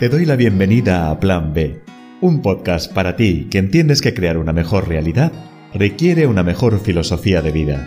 Te 0.00 0.08
doy 0.08 0.24
la 0.24 0.34
bienvenida 0.34 1.10
a 1.10 1.20
Plan 1.20 1.52
B, 1.52 1.82
un 2.22 2.40
podcast 2.40 2.90
para 2.90 3.16
ti 3.16 3.48
que 3.50 3.58
entiendes 3.58 4.00
que 4.00 4.14
crear 4.14 4.38
una 4.38 4.54
mejor 4.54 4.88
realidad 4.88 5.30
requiere 5.74 6.26
una 6.26 6.42
mejor 6.42 6.78
filosofía 6.78 7.42
de 7.42 7.50
vida. 7.50 7.86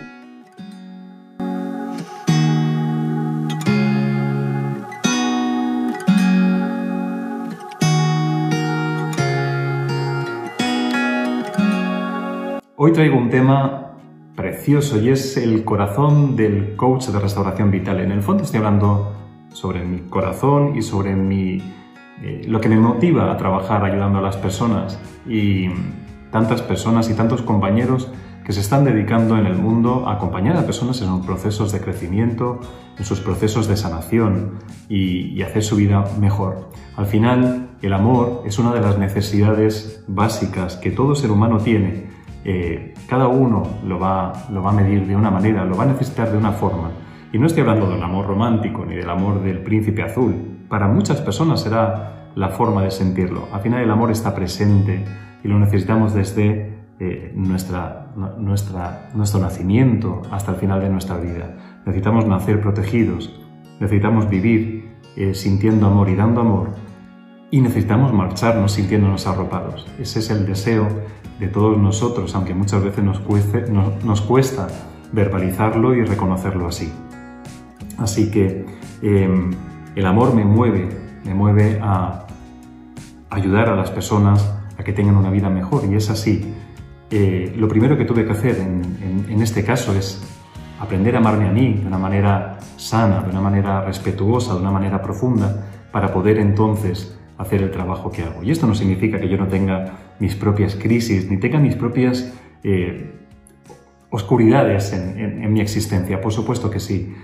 Hoy 12.76 12.92
traigo 12.92 13.18
un 13.18 13.28
tema 13.30 13.96
precioso 14.36 15.00
y 15.00 15.08
es 15.08 15.36
el 15.36 15.64
corazón 15.64 16.36
del 16.36 16.76
coach 16.76 17.06
de 17.08 17.18
restauración 17.18 17.72
vital. 17.72 17.98
En 17.98 18.12
el 18.12 18.22
fondo 18.22 18.44
estoy 18.44 18.58
hablando 18.58 19.12
sobre 19.52 19.84
mi 19.84 20.08
corazón 20.08 20.76
y 20.76 20.82
sobre 20.82 21.16
mi 21.16 21.60
eh, 22.22 22.42
lo 22.46 22.60
que 22.60 22.68
me 22.68 22.76
motiva 22.76 23.30
a 23.32 23.36
trabajar 23.36 23.84
ayudando 23.84 24.18
a 24.18 24.22
las 24.22 24.36
personas 24.36 24.98
y 25.26 25.68
tantas 26.30 26.62
personas 26.62 27.10
y 27.10 27.14
tantos 27.14 27.42
compañeros 27.42 28.10
que 28.44 28.52
se 28.52 28.60
están 28.60 28.84
dedicando 28.84 29.38
en 29.38 29.46
el 29.46 29.56
mundo 29.56 30.06
a 30.06 30.14
acompañar 30.14 30.56
a 30.56 30.66
personas 30.66 31.00
en 31.00 31.08
sus 31.08 31.24
procesos 31.24 31.72
de 31.72 31.80
crecimiento, 31.80 32.60
en 32.98 33.04
sus 33.04 33.20
procesos 33.20 33.66
de 33.68 33.76
sanación 33.76 34.58
y, 34.88 35.42
hacer 35.42 35.62
su 35.62 35.76
vida 35.76 36.04
mejor. 36.20 36.70
Al 36.96 37.06
final, 37.06 37.70
el 37.80 37.92
amor 37.92 38.42
es 38.46 38.58
una 38.58 38.72
de 38.72 38.80
las 38.80 38.98
necesidades 38.98 40.04
básicas 40.06 40.76
que 40.76 40.90
todo 40.90 41.14
ser 41.14 41.30
humano 41.30 41.58
tiene. 41.58 42.04
Eh, 42.44 42.94
cada 43.08 43.28
uno 43.28 43.62
lo 43.86 43.98
va, 43.98 44.32
lo 44.50 44.62
va 44.62 44.70
a 44.70 44.74
medir 44.74 45.06
de 45.06 45.16
una 45.16 45.30
manera, 45.30 45.64
lo 45.64 45.76
va 45.76 45.84
a 45.84 45.86
necesitar 45.86 46.30
de 46.30 46.36
una 46.36 46.52
forma. 46.52 46.90
Y 47.32 47.38
no 47.38 47.46
estoy 47.46 47.62
hablando 47.62 47.90
del 47.90 48.02
amor 48.02 48.26
romántico 48.26 48.84
ni 48.84 48.94
del 48.94 49.08
amor 49.08 49.42
del 49.42 49.58
príncipe 49.58 50.02
azul, 50.02 50.53
para 50.74 50.88
muchas 50.88 51.20
personas 51.20 51.60
será 51.60 52.32
la 52.34 52.48
forma 52.48 52.82
de 52.82 52.90
sentirlo. 52.90 53.46
Al 53.52 53.60
final 53.60 53.80
el 53.80 53.90
amor 53.92 54.10
está 54.10 54.34
presente 54.34 55.04
y 55.44 55.46
lo 55.46 55.56
necesitamos 55.60 56.14
desde 56.14 56.74
eh, 56.98 57.32
nuestra, 57.36 58.08
nuestra, 58.38 59.08
nuestro 59.14 59.38
nacimiento 59.38 60.22
hasta 60.32 60.50
el 60.50 60.56
final 60.56 60.80
de 60.80 60.90
nuestra 60.90 61.16
vida. 61.16 61.54
Necesitamos 61.86 62.26
nacer 62.26 62.60
protegidos, 62.60 63.40
necesitamos 63.78 64.28
vivir 64.28 64.96
eh, 65.14 65.32
sintiendo 65.34 65.86
amor 65.86 66.08
y 66.08 66.16
dando 66.16 66.40
amor 66.40 66.70
y 67.52 67.60
necesitamos 67.60 68.12
marcharnos 68.12 68.72
sintiéndonos 68.72 69.28
arropados. 69.28 69.86
Ese 70.00 70.18
es 70.18 70.30
el 70.30 70.44
deseo 70.44 70.88
de 71.38 71.46
todos 71.46 71.78
nosotros, 71.78 72.34
aunque 72.34 72.52
muchas 72.52 72.82
veces 72.82 73.04
nos, 73.04 74.04
nos 74.04 74.20
cuesta 74.22 74.66
verbalizarlo 75.12 75.94
y 75.94 76.04
reconocerlo 76.04 76.66
así. 76.66 76.92
Así 77.96 78.28
que 78.32 78.66
em, 79.02 79.52
el 79.94 80.06
amor 80.06 80.34
me 80.34 80.44
mueve, 80.44 80.88
me 81.24 81.34
mueve 81.34 81.78
a 81.82 82.26
ayudar 83.30 83.68
a 83.68 83.76
las 83.76 83.90
personas 83.90 84.54
a 84.78 84.84
que 84.84 84.92
tengan 84.92 85.16
una 85.16 85.30
vida 85.30 85.50
mejor 85.50 85.84
y 85.90 85.94
es 85.94 86.10
así. 86.10 86.54
Eh, 87.10 87.54
lo 87.56 87.68
primero 87.68 87.96
que 87.96 88.04
tuve 88.04 88.24
que 88.24 88.32
hacer 88.32 88.56
en, 88.58 89.42
este 89.42 89.64
caso 89.64 89.94
es 89.94 90.22
aprender 90.80 91.14
a 91.16 91.18
amarme 91.18 91.48
a 91.48 91.52
mí 91.52 91.74
de 91.74 91.86
una 91.86 91.98
manera 91.98 92.58
sana, 92.76 93.20
de 93.20 93.30
una 93.30 93.40
manera 93.40 93.84
respetuosa, 93.84 94.54
de 94.54 94.60
una 94.60 94.70
manera 94.70 95.02
profunda, 95.02 95.66
para 95.92 96.12
poder 96.12 96.38
entonces 96.38 97.16
hacer 97.36 97.62
el 97.62 97.70
trabajo 97.70 98.10
que 98.10 98.22
hago. 98.22 98.42
Y 98.42 98.50
esto 98.50 98.66
no 98.66 98.74
significa 98.74 99.20
que 99.20 99.28
yo 99.28 99.36
no 99.36 99.48
tenga 99.48 100.14
mis 100.18 100.34
propias 100.34 100.76
crisis, 100.76 101.30
ni 101.30 101.36
tenga 101.36 101.58
mis 101.58 101.76
propias 101.76 102.32
eh, 102.62 103.12
oscuridades 104.10 104.92
en, 104.92 105.52
mi 105.52 105.60
existencia, 105.60 106.20
por 106.20 106.32
supuesto 106.32 106.70
que 106.70 106.80
sí, 106.80 107.14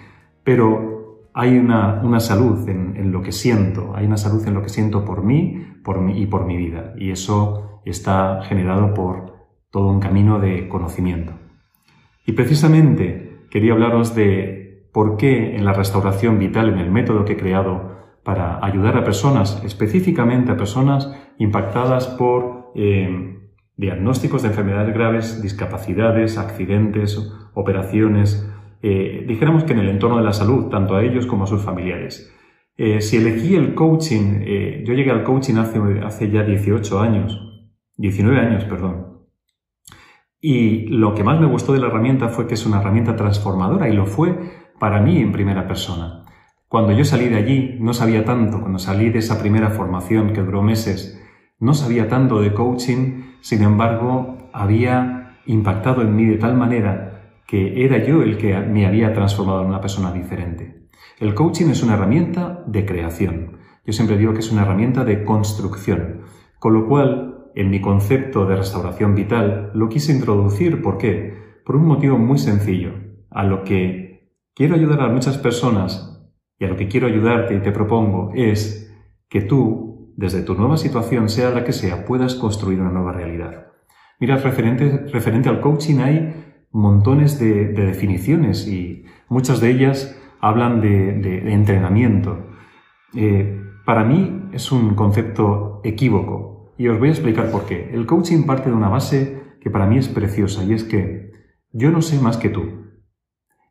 pero 0.42 0.99
hay 1.34 1.58
una, 1.58 2.20
salud 2.20 2.68
en, 2.68 3.12
lo 3.12 3.22
que 3.22 3.32
siento, 3.32 3.92
hay 3.94 4.06
una 4.06 4.16
salud 4.16 4.46
en 4.46 4.54
lo 4.54 4.62
que 4.62 4.68
siento 4.68 5.04
por 5.04 5.22
mí, 5.22 5.64
por 5.84 6.00
mí 6.00 6.20
y 6.20 6.26
por 6.26 6.44
mi 6.44 6.56
vida. 6.56 6.94
Y 6.96 7.10
eso 7.10 7.80
está 7.84 8.42
generado 8.42 8.94
por 8.94 9.34
todo 9.70 9.88
un 9.88 10.00
camino 10.00 10.40
de 10.40 10.68
conocimiento. 10.68 11.32
Y 12.26 12.32
precisamente 12.32 13.46
quería 13.50 13.72
hablaros 13.72 14.14
de 14.14 14.88
por 14.92 15.16
qué 15.16 15.56
en 15.56 15.64
la 15.64 15.72
restauración 15.72 16.38
vital, 16.38 16.68
en 16.68 16.78
el 16.78 16.90
método 16.90 17.24
que 17.24 17.34
he 17.34 17.36
creado 17.36 17.98
para 18.24 18.64
ayudar 18.64 18.96
a 18.96 19.04
personas, 19.04 19.62
específicamente 19.64 20.52
a 20.52 20.56
personas 20.56 21.10
impactadas 21.38 22.06
por 22.06 22.72
eh, 22.74 23.38
diagnósticos 23.76 24.42
de 24.42 24.48
enfermedades 24.48 24.94
graves, 24.94 25.42
discapacidades, 25.42 26.36
accidentes, 26.36 27.32
operaciones, 27.54 28.49
eh, 28.82 29.24
dijéramos 29.26 29.64
que 29.64 29.72
en 29.72 29.80
el 29.80 29.88
entorno 29.88 30.18
de 30.18 30.24
la 30.24 30.32
salud, 30.32 30.68
tanto 30.68 30.96
a 30.96 31.02
ellos 31.02 31.26
como 31.26 31.44
a 31.44 31.46
sus 31.46 31.62
familiares. 31.62 32.32
Eh, 32.76 33.00
si 33.00 33.18
elegí 33.18 33.54
el 33.54 33.74
coaching, 33.74 34.40
eh, 34.40 34.82
yo 34.86 34.94
llegué 34.94 35.10
al 35.10 35.22
coaching 35.22 35.56
hace, 35.56 35.78
hace 36.02 36.30
ya 36.30 36.42
18 36.42 37.00
años, 37.00 37.38
19 37.96 38.38
años, 38.38 38.64
perdón. 38.64 39.10
Y 40.40 40.86
lo 40.86 41.14
que 41.14 41.22
más 41.22 41.38
me 41.38 41.46
gustó 41.46 41.74
de 41.74 41.80
la 41.80 41.88
herramienta 41.88 42.28
fue 42.28 42.46
que 42.46 42.54
es 42.54 42.64
una 42.64 42.80
herramienta 42.80 43.14
transformadora 43.16 43.90
y 43.90 43.92
lo 43.92 44.06
fue 44.06 44.34
para 44.78 45.02
mí 45.02 45.18
en 45.20 45.32
primera 45.32 45.66
persona. 45.66 46.24
Cuando 46.66 46.92
yo 46.92 47.04
salí 47.04 47.28
de 47.28 47.36
allí, 47.36 47.76
no 47.80 47.92
sabía 47.92 48.24
tanto, 48.24 48.60
cuando 48.60 48.78
salí 48.78 49.10
de 49.10 49.18
esa 49.18 49.40
primera 49.40 49.70
formación 49.70 50.32
que 50.32 50.40
duró 50.40 50.62
meses, 50.62 51.20
no 51.58 51.74
sabía 51.74 52.08
tanto 52.08 52.40
de 52.40 52.54
coaching, 52.54 53.34
sin 53.40 53.62
embargo, 53.62 54.38
había 54.54 55.40
impactado 55.44 56.00
en 56.00 56.16
mí 56.16 56.24
de 56.24 56.38
tal 56.38 56.56
manera 56.56 57.09
que 57.50 57.84
era 57.84 57.98
yo 57.98 58.22
el 58.22 58.38
que 58.38 58.56
me 58.60 58.86
había 58.86 59.12
transformado 59.12 59.62
en 59.62 59.66
una 59.66 59.80
persona 59.80 60.12
diferente. 60.12 60.86
El 61.18 61.34
coaching 61.34 61.66
es 61.70 61.82
una 61.82 61.94
herramienta 61.94 62.62
de 62.68 62.86
creación. 62.86 63.58
Yo 63.84 63.92
siempre 63.92 64.16
digo 64.16 64.32
que 64.32 64.38
es 64.38 64.52
una 64.52 64.62
herramienta 64.62 65.04
de 65.04 65.24
construcción. 65.24 66.20
Con 66.60 66.74
lo 66.74 66.86
cual, 66.86 67.50
en 67.56 67.70
mi 67.70 67.80
concepto 67.80 68.46
de 68.46 68.54
restauración 68.54 69.16
vital, 69.16 69.72
lo 69.74 69.88
quise 69.88 70.12
introducir. 70.12 70.80
¿Por 70.80 70.96
qué? 70.96 71.60
Por 71.66 71.74
un 71.74 71.86
motivo 71.86 72.18
muy 72.18 72.38
sencillo. 72.38 72.92
A 73.30 73.42
lo 73.42 73.64
que 73.64 74.30
quiero 74.54 74.76
ayudar 74.76 75.00
a 75.00 75.08
muchas 75.08 75.36
personas 75.36 76.24
y 76.56 76.66
a 76.66 76.68
lo 76.68 76.76
que 76.76 76.86
quiero 76.86 77.08
ayudarte 77.08 77.56
y 77.56 77.62
te 77.62 77.72
propongo 77.72 78.30
es 78.32 78.96
que 79.28 79.40
tú, 79.40 80.14
desde 80.16 80.42
tu 80.42 80.54
nueva 80.54 80.76
situación, 80.76 81.28
sea 81.28 81.50
la 81.50 81.64
que 81.64 81.72
sea, 81.72 82.04
puedas 82.04 82.36
construir 82.36 82.80
una 82.80 82.92
nueva 82.92 83.10
realidad. 83.10 83.72
Mira, 84.20 84.36
referente, 84.36 85.06
referente 85.12 85.48
al 85.48 85.60
coaching 85.60 85.98
hay 85.98 86.49
montones 86.70 87.38
de, 87.38 87.68
definiciones 87.68 88.66
y 88.66 89.04
muchas 89.28 89.60
de 89.60 89.70
ellas 89.70 90.16
hablan 90.40 90.80
de, 90.80 91.52
entrenamiento. 91.52 92.46
Eh, 93.14 93.60
para 93.84 94.04
mí 94.04 94.48
es 94.52 94.72
un 94.72 94.94
concepto 94.94 95.80
equívoco 95.84 96.74
y 96.78 96.88
os 96.88 96.98
voy 96.98 97.08
a 97.08 97.12
explicar 97.12 97.50
por 97.50 97.66
qué. 97.66 97.90
El 97.92 98.06
coaching 98.06 98.44
parte 98.44 98.70
de 98.70 98.76
una 98.76 98.88
base 98.88 99.56
que 99.60 99.70
para 99.70 99.86
mí 99.86 99.98
es 99.98 100.08
preciosa 100.08 100.64
y 100.64 100.72
es 100.72 100.84
que 100.84 101.32
yo 101.72 101.90
no 101.90 102.02
sé 102.02 102.20
más 102.20 102.36
que 102.36 102.48
tú. 102.48 102.62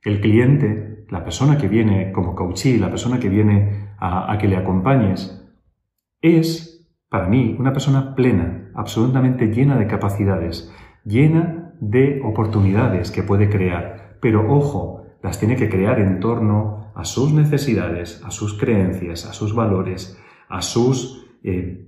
El 0.04 0.22
cliente, 0.22 1.06
la 1.10 1.24
persona 1.24 1.58
que 1.58 1.68
viene 1.68 2.12
como 2.12 2.36
coachee, 2.36 2.80
la 2.80 2.90
persona 2.90 3.20
que 3.20 3.30
viene 3.30 3.96
a, 3.98 4.32
a 4.32 4.38
que 4.38 4.48
le 4.48 4.58
acompañes, 4.58 5.36
es, 6.22 6.88
para 7.10 7.28
mí, 7.28 7.56
una 7.58 7.74
persona 7.74 8.16
plena, 8.16 8.72
absolutamente 8.76 9.48
llena 9.48 9.78
de 9.78 9.88
capacidades, 9.88 10.72
llena 11.04 11.59
de 11.80 12.22
oportunidades 12.24 13.12
que 13.12 13.24
puede 13.24 13.50
crear, 13.50 14.18
pero 14.22 14.52
ojo, 14.52 15.06
las 15.22 15.40
tiene 15.40 15.56
que 15.56 15.70
crear 15.70 16.00
en 16.00 16.20
torno 16.20 16.92
a 16.96 17.06
sus 17.06 17.34
necesidades, 17.34 18.22
a 18.26 18.32
sus 18.32 18.58
creencias, 18.58 19.26
a 19.26 19.34
sus 19.34 19.54
valores, 19.54 20.20
a, 20.50 20.62
sus, 20.62 21.26
eh, 21.44 21.88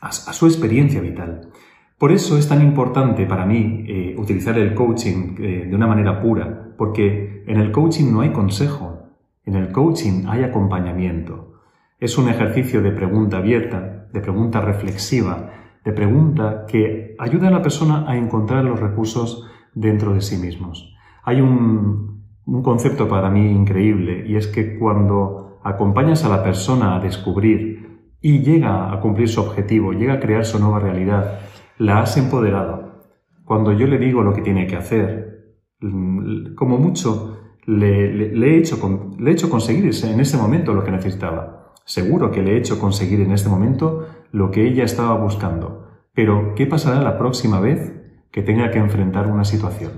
a, 0.00 0.12
su 0.12 0.46
experiencia 0.46 1.00
vital. 1.00 1.50
Por 1.98 2.12
eso 2.12 2.36
es 2.36 2.48
tan 2.48 2.62
importante 2.62 3.26
para 3.26 3.46
mí 3.46 3.84
eh, 3.86 4.14
utilizar 4.18 4.58
el 4.58 4.74
coaching 4.74 5.36
eh, 5.38 5.66
de 5.68 5.76
una 5.76 5.86
manera 5.86 6.20
pura, 6.20 6.74
porque 6.76 7.44
en 7.46 7.58
el 7.58 7.70
coaching 7.70 8.12
no 8.12 8.22
hay 8.22 8.32
consejo, 8.32 9.08
en 9.44 9.56
el 9.56 9.70
coaching 9.72 10.24
hay 10.26 10.42
acompañamiento. 10.42 11.60
Es 11.98 12.18
un 12.18 12.28
ejercicio 12.28 12.82
de 12.82 12.92
pregunta 12.92 13.38
abierta, 13.38 14.08
de 14.12 14.20
pregunta 14.20 14.60
reflexiva, 14.60 15.61
de 15.84 15.92
pregunta 15.92 16.64
que 16.66 17.14
ayuda 17.18 17.48
a 17.48 17.50
la 17.50 17.62
persona 17.62 18.04
a 18.08 18.16
encontrar 18.16 18.64
los 18.64 18.80
recursos 18.80 19.46
dentro 19.74 20.14
de 20.14 20.20
sí 20.20 20.36
mismos. 20.36 20.94
Hay 21.24 21.40
un, 21.40 22.22
concepto 22.62 23.08
para 23.08 23.30
mí 23.30 23.50
increíble 23.50 24.24
y 24.26 24.36
es 24.36 24.48
que 24.48 24.78
cuando 24.78 25.60
acompañas 25.62 26.24
a 26.24 26.28
la 26.28 26.42
persona 26.42 26.96
a 26.96 27.00
descubrir 27.00 28.10
y 28.20 28.40
llega 28.40 28.92
a 28.92 29.00
cumplir 29.00 29.28
su 29.28 29.40
objetivo, 29.40 29.92
llega 29.92 30.14
a 30.14 30.20
crear 30.20 30.44
su 30.44 30.58
nueva 30.58 30.80
realidad, 30.80 31.40
la 31.78 32.00
has 32.00 32.16
empoderado. 32.16 33.02
Cuando 33.44 33.72
yo 33.72 33.86
le 33.86 33.98
digo 33.98 34.22
lo 34.22 34.32
que 34.32 34.42
tiene 34.42 34.66
que 34.66 34.76
hacer, 34.76 35.56
mm, 35.80 36.54
como 36.54 36.78
mucho 36.78 37.38
le, 37.66 38.32
he, 38.32 38.58
hecho, 38.58 39.14
le 39.18 39.30
he 39.30 39.34
hecho 39.34 39.48
conseguir 39.48 39.84
en 40.04 40.20
ese 40.20 40.36
momento 40.36 40.72
lo 40.74 40.84
que 40.84 40.90
necesitaba. 40.90 41.72
Seguro 41.84 42.30
que 42.30 42.42
le 42.42 42.52
he 42.52 42.58
hecho 42.58 42.78
conseguir 42.78 43.20
en 43.20 43.32
este 43.32 43.48
momento 43.48 44.06
lo 44.32 44.50
que 44.50 44.66
ella 44.66 44.84
estaba 44.84 45.14
buscando. 45.16 45.86
Pero, 46.14 46.54
¿qué 46.56 46.66
pasará 46.66 47.00
la 47.02 47.18
próxima 47.18 47.60
vez 47.60 47.92
que 48.30 48.42
tenga 48.42 48.70
que 48.70 48.78
enfrentar 48.78 49.28
una 49.28 49.44
situación? 49.44 49.92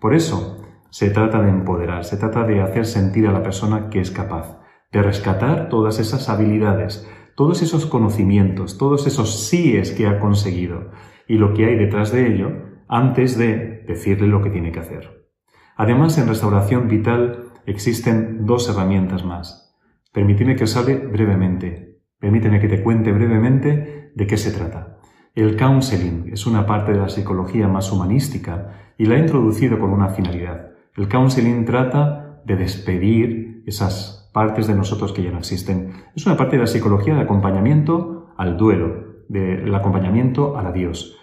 Por 0.00 0.14
eso, 0.14 0.64
se 0.90 1.10
trata 1.10 1.42
de 1.42 1.50
empoderar, 1.50 2.04
se 2.04 2.16
trata 2.16 2.44
de 2.44 2.60
hacer 2.60 2.86
sentir 2.86 3.26
a 3.26 3.32
la 3.32 3.42
persona 3.42 3.90
que 3.90 4.00
es 4.00 4.10
capaz, 4.10 4.58
de 4.92 5.02
rescatar 5.02 5.68
todas 5.68 5.98
esas 5.98 6.28
habilidades, 6.28 7.08
todos 7.34 7.62
esos 7.62 7.86
conocimientos, 7.86 8.78
todos 8.78 9.06
esos 9.06 9.46
síes 9.46 9.90
que 9.92 10.06
ha 10.06 10.18
conseguido 10.18 10.90
y 11.26 11.38
lo 11.38 11.54
que 11.54 11.64
hay 11.64 11.76
detrás 11.76 12.12
de 12.12 12.32
ello 12.32 12.50
antes 12.88 13.38
de 13.38 13.84
decirle 13.86 14.26
lo 14.26 14.42
que 14.42 14.50
tiene 14.50 14.70
que 14.70 14.80
hacer. 14.80 15.28
Además, 15.76 16.18
en 16.18 16.28
restauración 16.28 16.88
vital 16.88 17.44
existen 17.64 18.44
dos 18.44 18.68
herramientas 18.68 19.24
más. 19.24 19.74
Permíteme 20.12 20.56
que 20.56 20.64
os 20.64 20.76
hable 20.76 20.98
brevemente. 20.98 21.91
Permíteme 22.22 22.60
que 22.60 22.68
te 22.68 22.80
cuente 22.84 23.10
brevemente 23.10 24.12
de 24.14 24.26
qué 24.28 24.36
se 24.36 24.52
trata. 24.52 25.00
El 25.34 25.56
counseling 25.56 26.30
es 26.32 26.46
una 26.46 26.64
parte 26.66 26.92
de 26.92 26.98
la 26.98 27.08
psicología 27.08 27.66
más 27.66 27.90
humanística 27.90 28.94
y 28.96 29.06
la 29.06 29.16
ha 29.16 29.18
introducido 29.18 29.80
con 29.80 29.90
una 29.90 30.08
finalidad. 30.10 30.70
El 30.94 31.08
counseling 31.08 31.64
trata 31.64 32.40
de 32.44 32.54
despedir 32.54 33.64
esas 33.66 34.30
partes 34.32 34.68
de 34.68 34.76
nosotros 34.76 35.12
que 35.12 35.24
ya 35.24 35.32
no 35.32 35.38
existen. 35.38 35.94
Es 36.14 36.24
una 36.24 36.36
parte 36.36 36.54
de 36.54 36.62
la 36.62 36.68
psicología 36.68 37.16
de 37.16 37.22
acompañamiento 37.22 38.32
al 38.36 38.56
duelo, 38.56 39.24
del 39.28 39.74
acompañamiento 39.74 40.56
a 40.56 40.62
la 40.62 40.70
Dios. 40.70 41.18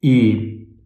Y 0.00 0.84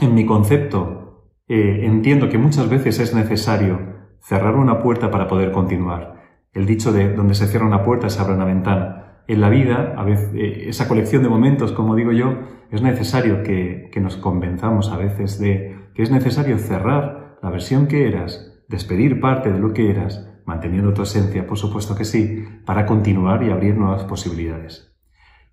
en 0.00 0.14
mi 0.16 0.26
concepto 0.26 1.30
eh, 1.46 1.82
entiendo 1.84 2.28
que 2.28 2.38
muchas 2.38 2.68
veces 2.68 2.98
es 2.98 3.14
necesario 3.14 3.78
cerrar 4.18 4.56
una 4.56 4.82
puerta 4.82 5.12
para 5.12 5.28
poder 5.28 5.52
continuar. 5.52 6.19
El 6.52 6.66
dicho 6.66 6.92
de 6.92 7.14
donde 7.14 7.34
se 7.34 7.46
cierra 7.46 7.66
una 7.66 7.84
puerta 7.84 8.10
se 8.10 8.20
abre 8.20 8.34
una 8.34 8.44
ventana 8.44 9.00
en 9.30 9.40
la 9.40 9.48
vida, 9.48 9.94
a 9.96 10.02
veces, 10.02 10.30
eh, 10.34 10.68
esa 10.68 10.88
colección 10.88 11.22
de 11.22 11.28
momentos, 11.28 11.70
como 11.70 11.94
digo 11.94 12.10
yo, 12.10 12.36
es 12.72 12.82
necesario 12.82 13.44
que, 13.44 13.88
que 13.92 14.00
nos 14.00 14.16
convenzamos 14.16 14.90
a 14.90 14.96
veces 14.96 15.38
de 15.38 15.78
que 15.94 16.02
es 16.02 16.10
necesario 16.10 16.58
cerrar 16.58 17.38
la 17.40 17.50
versión 17.50 17.86
que 17.86 18.08
eras, 18.08 18.60
despedir 18.68 19.20
parte 19.20 19.52
de 19.52 19.60
lo 19.60 19.72
que 19.72 19.88
eras, 19.88 20.28
manteniendo 20.46 20.92
tu 20.92 21.02
esencia, 21.02 21.46
por 21.46 21.58
supuesto 21.58 21.94
que 21.94 22.04
sí, 22.04 22.44
para 22.66 22.86
continuar 22.86 23.44
y 23.44 23.50
abrir 23.50 23.76
nuevas 23.76 24.02
posibilidades. 24.02 24.92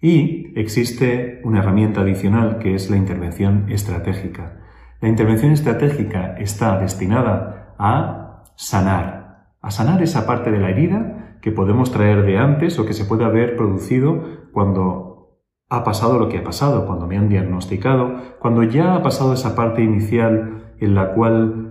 Y 0.02 0.60
existe 0.60 1.40
una 1.44 1.60
herramienta 1.60 2.02
adicional 2.02 2.58
que 2.58 2.74
es 2.74 2.90
la 2.90 2.98
intervención 2.98 3.66
estratégica. 3.70 4.62
La 5.02 5.10
intervención 5.10 5.52
estratégica 5.52 6.36
está 6.40 6.80
destinada 6.80 7.76
a 7.78 8.44
sanar, 8.56 9.26
a 9.62 9.71
sanar 9.71 10.01
esa 10.01 10.25
parte 10.25 10.51
de 10.51 10.59
la 10.59 10.69
herida 10.69 11.39
que 11.42 11.51
podemos 11.51 11.92
traer 11.92 12.25
de 12.25 12.38
antes 12.38 12.80
o 12.80 12.86
que 12.86 12.94
se 12.94 13.06
puede 13.06 13.25
haber 13.25 13.56
producido 13.56 14.50
cuando 14.51 15.07
ha 15.69 15.83
pasado 15.83 16.18
lo 16.18 16.30
que 16.30 16.38
ha 16.38 16.44
pasado, 16.44 16.86
cuando 16.86 17.07
me 17.07 17.18
han 17.18 17.30
diagnosticado, 17.30 18.38
cuando 18.39 18.63
ya 18.63 18.95
ha 18.95 19.04
pasado 19.04 19.33
esa 19.33 19.56
parte 19.56 19.83
inicial 19.83 20.75
en 20.80 20.95
la 20.95 21.13
cual 21.13 21.68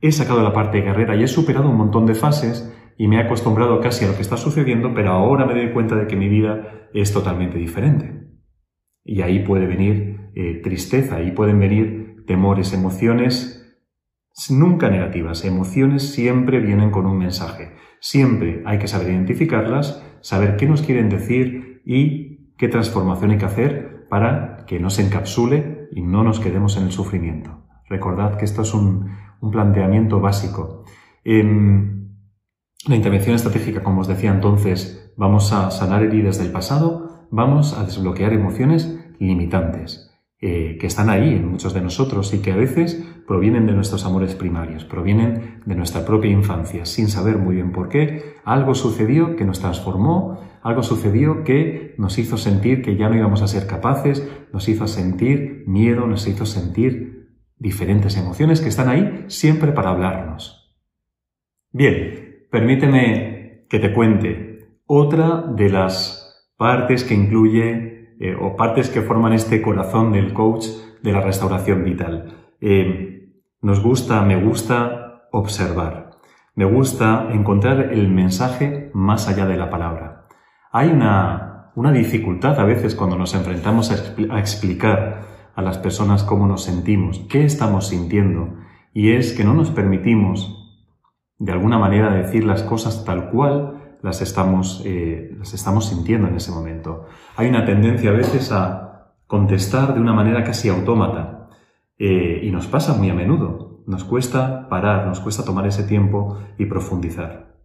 he 0.00 0.12
sacado 0.12 0.42
la 0.42 0.52
parte 0.52 0.80
guerrera 0.80 1.16
y 1.16 1.22
he 1.22 1.28
superado 1.28 1.70
un 1.70 1.76
montón 1.76 2.06
de 2.06 2.14
fases 2.14 2.74
y 2.96 3.08
me 3.08 3.16
he 3.16 3.20
acostumbrado 3.20 3.80
casi 3.80 4.04
a 4.04 4.08
lo 4.08 4.14
que 4.14 4.22
está 4.22 4.36
sucediendo, 4.36 4.92
pero 4.94 5.12
ahora 5.12 5.46
me 5.46 5.54
doy 5.54 5.72
cuenta 5.72 5.94
de 5.94 6.06
que 6.06 6.16
mi 6.16 6.28
vida 6.28 6.88
es 6.92 7.12
totalmente 7.12 7.58
diferente. 7.58 8.28
Y 9.04 9.22
ahí 9.22 9.40
puede 9.40 9.66
venir 9.66 10.30
eh, 10.34 10.60
tristeza, 10.62 11.16
ahí 11.16 11.30
pueden 11.30 11.58
venir 11.58 12.24
temores, 12.26 12.74
emociones 12.74 13.57
nunca 14.50 14.88
negativas. 14.88 15.44
Emociones 15.44 16.12
siempre 16.12 16.60
vienen 16.60 16.90
con 16.90 17.06
un 17.06 17.18
mensaje. 17.18 17.72
Siempre 18.00 18.62
hay 18.64 18.78
que 18.78 18.88
saber 18.88 19.10
identificarlas, 19.10 20.04
saber 20.20 20.56
qué 20.56 20.66
nos 20.66 20.82
quieren 20.82 21.08
decir 21.08 21.82
y 21.84 22.54
qué 22.56 22.68
transformación 22.68 23.32
hay 23.32 23.38
que 23.38 23.44
hacer 23.44 24.06
para 24.08 24.64
que 24.66 24.78
no 24.78 24.90
se 24.90 25.02
encapsule 25.02 25.88
y 25.92 26.02
no 26.02 26.22
nos 26.22 26.40
quedemos 26.40 26.76
en 26.76 26.84
el 26.84 26.92
sufrimiento. 26.92 27.64
Recordad 27.88 28.36
que 28.36 28.44
esto 28.44 28.62
es 28.62 28.74
un, 28.74 29.16
planteamiento 29.52 30.20
básico. 30.20 30.84
En 31.24 32.16
la 32.86 32.96
intervención 32.96 33.36
estratégica, 33.36 33.84
como 33.84 34.00
os 34.00 34.08
decía 34.08 34.32
entonces, 34.32 35.12
vamos 35.16 35.52
a 35.52 35.70
sanar 35.70 36.02
heridas 36.02 36.38
del 36.38 36.50
pasado, 36.50 37.28
vamos 37.30 37.78
a 37.78 37.84
desbloquear 37.84 38.32
emociones 38.32 38.98
limitantes. 39.20 40.07
Eh, 40.40 40.78
que 40.80 40.86
están 40.86 41.10
ahí 41.10 41.30
en 41.30 41.50
muchos 41.50 41.74
de 41.74 41.80
nosotros 41.80 42.32
y 42.32 42.38
que 42.38 42.52
a 42.52 42.56
veces 42.56 43.04
provienen 43.26 43.66
de 43.66 43.72
nuestros 43.72 44.04
amores 44.04 44.36
primarios, 44.36 44.84
provienen 44.84 45.62
de 45.66 45.74
nuestra 45.74 46.06
propia 46.06 46.30
infancia, 46.30 46.84
sin 46.84 47.08
saber 47.08 47.38
muy 47.38 47.56
bien 47.56 47.72
por 47.72 47.88
qué. 47.88 48.36
Algo 48.44 48.76
sucedió 48.76 49.34
que 49.34 49.44
nos 49.44 49.58
transformó, 49.58 50.38
algo 50.62 50.84
sucedió 50.84 51.42
que 51.42 51.96
nos 51.98 52.20
hizo 52.20 52.36
sentir 52.36 52.82
que 52.82 52.96
ya 52.96 53.08
no 53.08 53.16
íbamos 53.16 53.42
a 53.42 53.48
ser 53.48 53.66
capaces, 53.66 54.30
nos 54.52 54.68
hizo 54.68 54.86
sentir 54.86 55.64
miedo, 55.66 56.06
nos 56.06 56.28
hizo 56.28 56.46
sentir 56.46 57.30
diferentes 57.56 58.16
emociones 58.16 58.60
que 58.60 58.68
están 58.68 58.88
ahí 58.88 59.24
siempre 59.26 59.72
para 59.72 59.90
hablarnos. 59.90 60.72
Bien, 61.72 62.46
permíteme 62.48 63.66
que 63.68 63.80
te 63.80 63.92
cuente 63.92 64.68
otra 64.86 65.42
de 65.42 65.68
las 65.68 66.48
partes 66.56 67.02
que 67.02 67.14
incluye 67.14 67.97
eh, 68.20 68.36
o 68.40 68.56
partes 68.56 68.90
que 68.90 69.02
forman 69.02 69.32
este 69.32 69.62
corazón 69.62 70.12
del 70.12 70.32
coach 70.32 70.66
de 71.02 71.12
la 71.12 71.20
restauración 71.20 71.84
vital. 71.84 72.34
Eh, 72.60 73.30
nos 73.62 73.82
gusta, 73.82 74.22
me 74.22 74.42
gusta 74.42 75.28
observar. 75.32 76.10
Me 76.54 76.64
gusta 76.64 77.28
encontrar 77.32 77.92
el 77.92 78.08
mensaje 78.08 78.90
más 78.92 79.28
allá 79.28 79.46
de 79.46 79.56
la 79.56 79.70
palabra. 79.70 80.26
Hay 80.72 80.88
una, 80.88 81.70
una 81.76 81.92
dificultad 81.92 82.58
a 82.58 82.64
veces 82.64 82.94
cuando 82.94 83.16
nos 83.16 83.34
enfrentamos 83.34 83.92
a, 83.92 84.34
a 84.34 84.40
explicar 84.40 85.22
a 85.54 85.62
las 85.62 85.78
personas 85.78 86.24
cómo 86.24 86.46
nos 86.46 86.64
sentimos, 86.64 87.20
qué 87.28 87.44
estamos 87.44 87.88
sintiendo, 87.88 88.56
y 88.92 89.12
es 89.12 89.32
que 89.32 89.44
no 89.44 89.54
nos 89.54 89.70
permitimos 89.70 90.58
de 91.38 91.52
alguna 91.52 91.78
manera 91.78 92.12
decir 92.12 92.44
las 92.44 92.62
cosas 92.62 93.04
tal 93.04 93.30
cual 93.30 93.77
las 94.02 94.22
estamos, 94.22 94.82
eh, 94.84 95.34
las 95.38 95.54
estamos 95.54 95.86
sintiendo 95.86 96.28
en 96.28 96.36
ese 96.36 96.52
momento. 96.52 97.06
Hay 97.36 97.48
una 97.48 97.64
tendencia 97.64 98.10
a 98.10 98.14
veces 98.14 98.52
a 98.52 99.14
contestar 99.26 99.94
de 99.94 100.00
una 100.00 100.12
manera 100.12 100.44
casi 100.44 100.68
autómata 100.68 101.48
eh, 101.98 102.40
y 102.42 102.50
nos 102.50 102.66
pasa 102.66 102.94
muy 102.94 103.10
a 103.10 103.14
menudo. 103.14 103.82
Nos 103.86 104.04
cuesta 104.04 104.68
parar, 104.68 105.06
nos 105.06 105.20
cuesta 105.20 105.44
tomar 105.44 105.66
ese 105.66 105.84
tiempo 105.84 106.38
y 106.58 106.66
profundizar. 106.66 107.56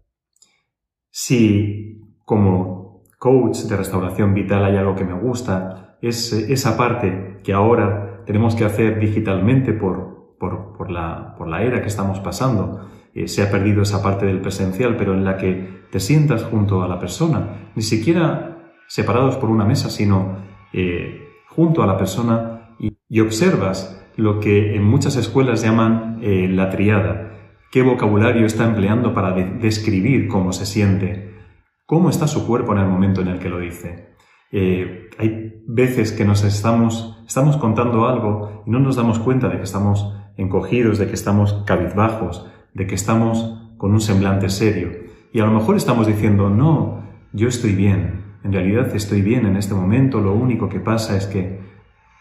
Si 1.10 2.02
como 2.26 3.04
coach 3.20 3.60
de 3.60 3.78
restauración 3.78 4.34
vital 4.34 4.66
hay 4.66 4.78
algo 4.78 4.96
que 4.96 5.06
me 5.06 5.14
gusta, 5.14 5.98
es 6.02 6.34
esa 6.34 6.76
parte 6.76 7.40
que 7.44 7.54
ahora 7.54 8.24
tenemos 8.26 8.56
que 8.56 8.66
hacer 8.66 9.00
digitalmente 9.00 9.74
por, 9.74 10.36
por, 10.40 10.76
por, 10.78 10.90
la, 10.90 11.36
por 11.38 11.48
la 11.48 11.62
era 11.64 11.82
que 11.82 11.88
estamos 11.88 12.20
pasando, 12.20 12.90
eh, 13.16 13.28
se 13.28 13.44
ha 13.44 13.52
perdido 13.52 13.84
esa 13.84 14.02
parte 14.02 14.26
del 14.26 14.42
presencial, 14.42 14.98
pero 14.98 15.14
en 15.14 15.24
la 15.24 15.38
que 15.38 15.84
te 15.92 16.00
sientas 16.00 16.44
junto 16.44 16.84
a 16.84 16.88
la 16.88 17.00
persona, 17.00 17.70
ni 17.76 17.84
siquiera 17.84 18.74
separados 18.88 19.38
por 19.38 19.50
una 19.50 19.66
mesa, 19.66 19.90
sino 19.90 20.38
eh, 20.74 21.22
junto 21.48 21.84
a 21.84 21.88
la 21.88 21.98
persona 21.98 22.76
y, 22.80 23.20
observas 23.20 24.04
lo 24.16 24.40
que 24.40 24.76
en 24.76 24.84
muchas 24.84 25.16
escuelas 25.16 25.62
llaman 25.62 26.20
eh, 26.22 26.48
la 26.50 26.70
triada, 26.70 27.32
qué 27.72 27.84
vocabulario 27.84 28.46
está 28.46 28.66
empleando 28.66 29.14
para 29.14 29.34
describir 29.34 30.28
cómo 30.28 30.52
se 30.52 30.66
siente, 30.66 31.36
cómo 31.86 32.10
está 32.10 32.28
su 32.28 32.48
cuerpo 32.48 32.74
en 32.74 32.80
el 32.80 32.88
momento 32.88 33.22
en 33.22 33.28
el 33.28 33.40
que 33.40 33.50
lo 33.50 33.60
dice. 33.60 34.16
hay 34.52 35.54
veces 35.68 36.12
que 36.12 36.26
nos 36.26 36.44
estamos, 36.44 37.24
estamos 37.28 37.58
contando 37.58 38.08
algo 38.08 38.64
y 38.66 38.72
no 38.72 38.80
nos 38.80 38.96
damos 38.96 39.20
cuenta 39.20 39.50
de 39.50 39.58
que 39.58 39.64
estamos 39.64 40.16
encogidos, 40.38 40.98
de 40.98 41.08
que 41.08 41.14
estamos 41.14 41.64
cabizbajos, 41.66 42.48
de 42.74 42.88
que 42.88 42.96
estamos 42.96 43.74
con 43.78 43.92
un 43.92 44.02
semblante 44.02 44.50
serio. 44.50 44.92
Y 45.32 45.40
a 45.40 45.46
lo 45.46 45.52
mejor 45.52 45.76
estamos 45.76 46.08
diciendo, 46.08 46.50
no, 46.50 47.04
yo 47.32 47.48
estoy 47.48 47.74
bien, 47.74 48.24
en 48.44 48.54
realidad 48.54 48.96
estoy 48.96 49.22
bien 49.22 49.46
en 49.46 49.56
este 49.56 49.74
momento, 49.74 50.20
lo 50.20 50.34
único 50.34 50.70
que 50.70 50.80
pasa 50.80 51.18
es 51.18 51.28
que, 51.28 51.60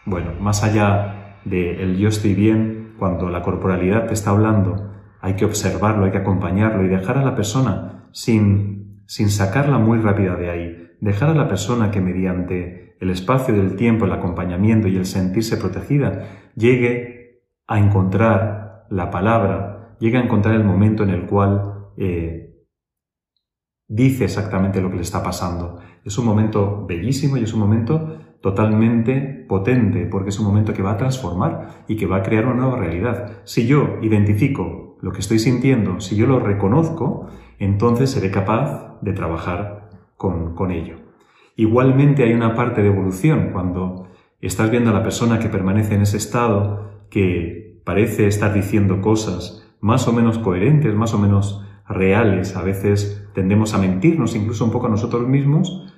bueno, 0.05 0.31
más 0.39 0.63
allá 0.63 1.37
de 1.45 1.83
el 1.83 1.97
yo 1.97 2.09
estoy 2.09 2.33
bien, 2.33 2.93
cuando 2.97 3.29
la 3.29 3.41
corporalidad 3.41 4.07
te 4.07 4.13
está 4.13 4.31
hablando, 4.31 4.91
hay 5.21 5.35
que 5.35 5.45
observarlo, 5.45 6.05
hay 6.05 6.11
que 6.11 6.17
acompañarlo 6.17 6.83
y 6.83 6.89
dejar 6.89 7.17
a 7.17 7.23
la 7.23 7.35
persona 7.35 8.07
sin, 8.11 9.03
sin 9.05 9.29
sacarla 9.29 9.77
muy 9.77 9.99
rápida 9.99 10.35
de 10.35 10.49
ahí, 10.49 10.91
dejar 11.01 11.29
a 11.29 11.33
la 11.33 11.47
persona 11.47 11.91
que 11.91 12.01
mediante 12.01 12.95
el 12.99 13.09
espacio 13.09 13.53
del 13.53 13.75
tiempo, 13.75 14.05
el 14.05 14.13
acompañamiento 14.13 14.87
y 14.87 14.95
el 14.95 15.05
sentirse 15.05 15.57
protegida, 15.57 16.25
llegue 16.55 17.41
a 17.67 17.79
encontrar 17.79 18.85
la 18.89 19.09
palabra 19.11 19.72
llega 20.03 20.19
a 20.19 20.23
encontrar 20.23 20.55
el 20.55 20.65
momento 20.65 21.03
en 21.03 21.11
el 21.11 21.25
cual 21.25 21.91
eh, 21.95 22.57
dice 23.87 24.25
exactamente 24.25 24.81
lo 24.81 24.89
que 24.89 24.97
le 24.97 25.01
está 25.01 25.23
pasando. 25.23 25.79
Es 26.03 26.17
un 26.17 26.25
momento 26.25 26.85
bellísimo 26.85 27.37
y 27.37 27.43
es 27.43 27.53
un 27.53 27.61
momento 27.61 28.19
totalmente 28.41 29.45
potente, 29.47 30.05
porque 30.05 30.31
es 30.31 30.39
un 30.41 30.45
momento 30.45 30.73
que 30.73 30.81
va 30.81 30.91
a 30.91 30.97
transformar 30.97 31.85
y 31.87 31.95
que 31.95 32.05
va 32.05 32.17
a 32.17 32.21
crear 32.21 32.45
una 32.45 32.55
nueva 32.55 32.79
realidad. 32.79 33.43
Si 33.45 33.65
yo 33.65 33.99
identifico 34.01 34.97
lo 35.01 35.13
que 35.13 35.21
estoy 35.21 35.39
sintiendo, 35.39 36.01
si 36.01 36.17
yo 36.17 36.27
lo 36.27 36.41
reconozco, 36.41 37.27
entonces 37.57 38.11
seré 38.11 38.29
capaz 38.29 38.99
de 39.01 39.13
trabajar 39.13 39.89
con, 40.17 40.53
con 40.53 40.71
ello. 40.71 40.97
Igualmente 41.55 42.23
hay 42.23 42.33
una 42.33 42.55
parte 42.55 42.81
de 42.81 42.89
evolución 42.89 43.51
cuando 43.53 44.09
estás 44.41 44.69
viendo 44.69 44.89
a 44.89 44.93
la 44.93 45.03
persona 45.03 45.39
que 45.39 45.47
permanece 45.47 45.95
en 45.95 46.01
ese 46.01 46.17
estado, 46.17 47.07
que 47.09 47.81
parece 47.85 48.27
estar 48.27 48.53
diciendo 48.53 48.99
cosas 48.99 49.62
más 49.83 50.07
o 50.07 50.13
menos 50.13 50.39
coherentes, 50.39 50.95
más 50.95 51.13
o 51.13 51.19
menos 51.19 51.61
reales. 51.89 52.55
A 52.55 52.63
veces 52.63 53.29
tendemos 53.33 53.73
a 53.73 53.79
mentirnos 53.79 54.33
incluso 54.33 54.63
un 54.63 54.71
poco 54.71 54.87
a 54.87 54.89
nosotros 54.89 55.27
mismos 55.27 55.93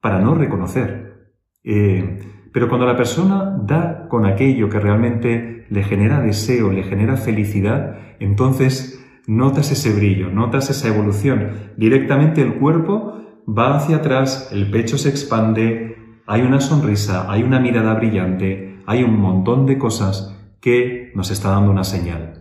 para 0.00 0.20
no 0.20 0.36
reconocer. 0.36 1.32
Eh, 1.64 2.20
pero 2.52 2.68
cuando 2.68 2.86
la 2.86 2.96
persona 2.96 3.58
da 3.60 4.06
con 4.08 4.24
aquello 4.24 4.68
que 4.68 4.78
realmente 4.78 5.66
le 5.68 5.82
genera 5.82 6.20
deseo, 6.20 6.70
le 6.70 6.84
genera 6.84 7.16
felicidad, 7.16 7.98
entonces 8.20 9.04
notas 9.26 9.72
ese 9.72 9.92
brillo, 9.92 10.30
notas 10.30 10.70
esa 10.70 10.86
evolución. 10.86 11.72
Directamente 11.76 12.40
el 12.40 12.54
cuerpo 12.54 13.18
va 13.48 13.76
hacia 13.76 13.96
atrás, 13.96 14.50
el 14.52 14.70
pecho 14.70 14.96
se 14.96 15.08
expande, 15.08 15.96
hay 16.24 16.42
una 16.42 16.60
sonrisa, 16.60 17.28
hay 17.28 17.42
una 17.42 17.58
mirada 17.58 17.94
brillante, 17.94 18.78
hay 18.86 19.02
un 19.02 19.18
montón 19.18 19.66
de 19.66 19.76
cosas 19.76 20.38
que 20.60 21.10
nos 21.16 21.32
está 21.32 21.50
dando 21.50 21.72
una 21.72 21.82
señal. 21.82 22.33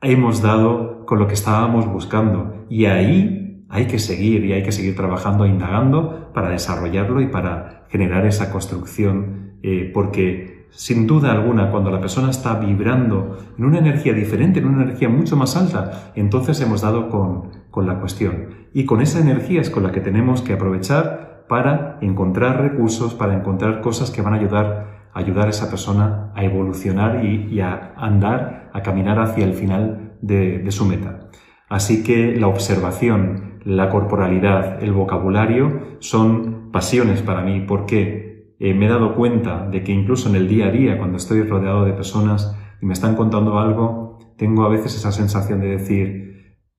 Hemos 0.00 0.42
dado 0.42 1.04
con 1.06 1.18
lo 1.18 1.26
que 1.26 1.34
estábamos 1.34 1.88
buscando 1.88 2.66
y 2.70 2.84
ahí 2.84 3.64
hay 3.68 3.86
que 3.86 3.98
seguir 3.98 4.44
y 4.44 4.52
hay 4.52 4.62
que 4.62 4.70
seguir 4.70 4.94
trabajando, 4.94 5.44
e 5.44 5.48
indagando 5.48 6.30
para 6.32 6.50
desarrollarlo 6.50 7.20
y 7.20 7.26
para 7.26 7.86
generar 7.88 8.24
esa 8.24 8.52
construcción, 8.52 9.54
eh, 9.64 9.90
porque 9.92 10.68
sin 10.70 11.08
duda 11.08 11.32
alguna, 11.32 11.72
cuando 11.72 11.90
la 11.90 11.98
persona 11.98 12.30
está 12.30 12.54
vibrando 12.60 13.38
en 13.58 13.64
una 13.64 13.78
energía 13.78 14.12
diferente, 14.12 14.60
en 14.60 14.66
una 14.66 14.84
energía 14.84 15.08
mucho 15.08 15.36
más 15.36 15.56
alta, 15.56 16.12
entonces 16.14 16.60
hemos 16.60 16.82
dado 16.82 17.08
con, 17.08 17.50
con 17.72 17.88
la 17.88 17.98
cuestión. 17.98 18.68
Y 18.72 18.84
con 18.84 19.00
esa 19.00 19.18
energía 19.18 19.60
es 19.60 19.68
con 19.68 19.82
la 19.82 19.90
que 19.90 20.00
tenemos 20.00 20.42
que 20.42 20.52
aprovechar 20.52 21.44
para 21.48 21.98
encontrar 22.02 22.60
recursos, 22.60 23.14
para 23.14 23.34
encontrar 23.34 23.80
cosas 23.80 24.12
que 24.12 24.22
van 24.22 24.34
a 24.34 24.36
ayudar, 24.36 24.97
ayudar 25.14 25.46
a 25.46 25.50
esa 25.50 25.70
persona 25.70 26.32
a 26.34 26.44
evolucionar 26.44 27.24
y, 27.24 27.60
a 27.60 27.94
andar, 27.96 28.70
a 28.72 28.82
caminar 28.82 29.18
hacia 29.18 29.44
el 29.44 29.54
final 29.54 30.16
de, 30.20 30.64
su 30.70 30.84
meta. 30.84 31.28
Así 31.68 32.02
que 32.02 32.36
la 32.36 32.48
observación, 32.48 33.60
la 33.64 33.90
corporalidad, 33.90 34.82
el 34.82 34.92
vocabulario 34.92 35.98
son 35.98 36.70
pasiones 36.72 37.22
para 37.22 37.42
mí 37.42 37.60
porque 37.60 38.54
eh, 38.58 38.74
me 38.74 38.86
he 38.86 38.88
dado 38.88 39.14
cuenta 39.14 39.66
de 39.68 39.82
que 39.82 39.92
incluso 39.92 40.28
en 40.28 40.36
el 40.36 40.48
día 40.48 40.66
a 40.66 40.70
día, 40.70 40.98
cuando 40.98 41.16
estoy 41.16 41.42
rodeado 41.42 41.84
de 41.84 41.92
personas 41.92 42.56
y 42.80 42.86
me 42.86 42.92
están 42.92 43.16
contando 43.16 43.58
algo, 43.58 44.18
tengo 44.36 44.64
a 44.64 44.68
veces 44.68 44.96
esa 44.96 45.12
sensación 45.12 45.60
de 45.60 45.68
decir, 45.68 46.28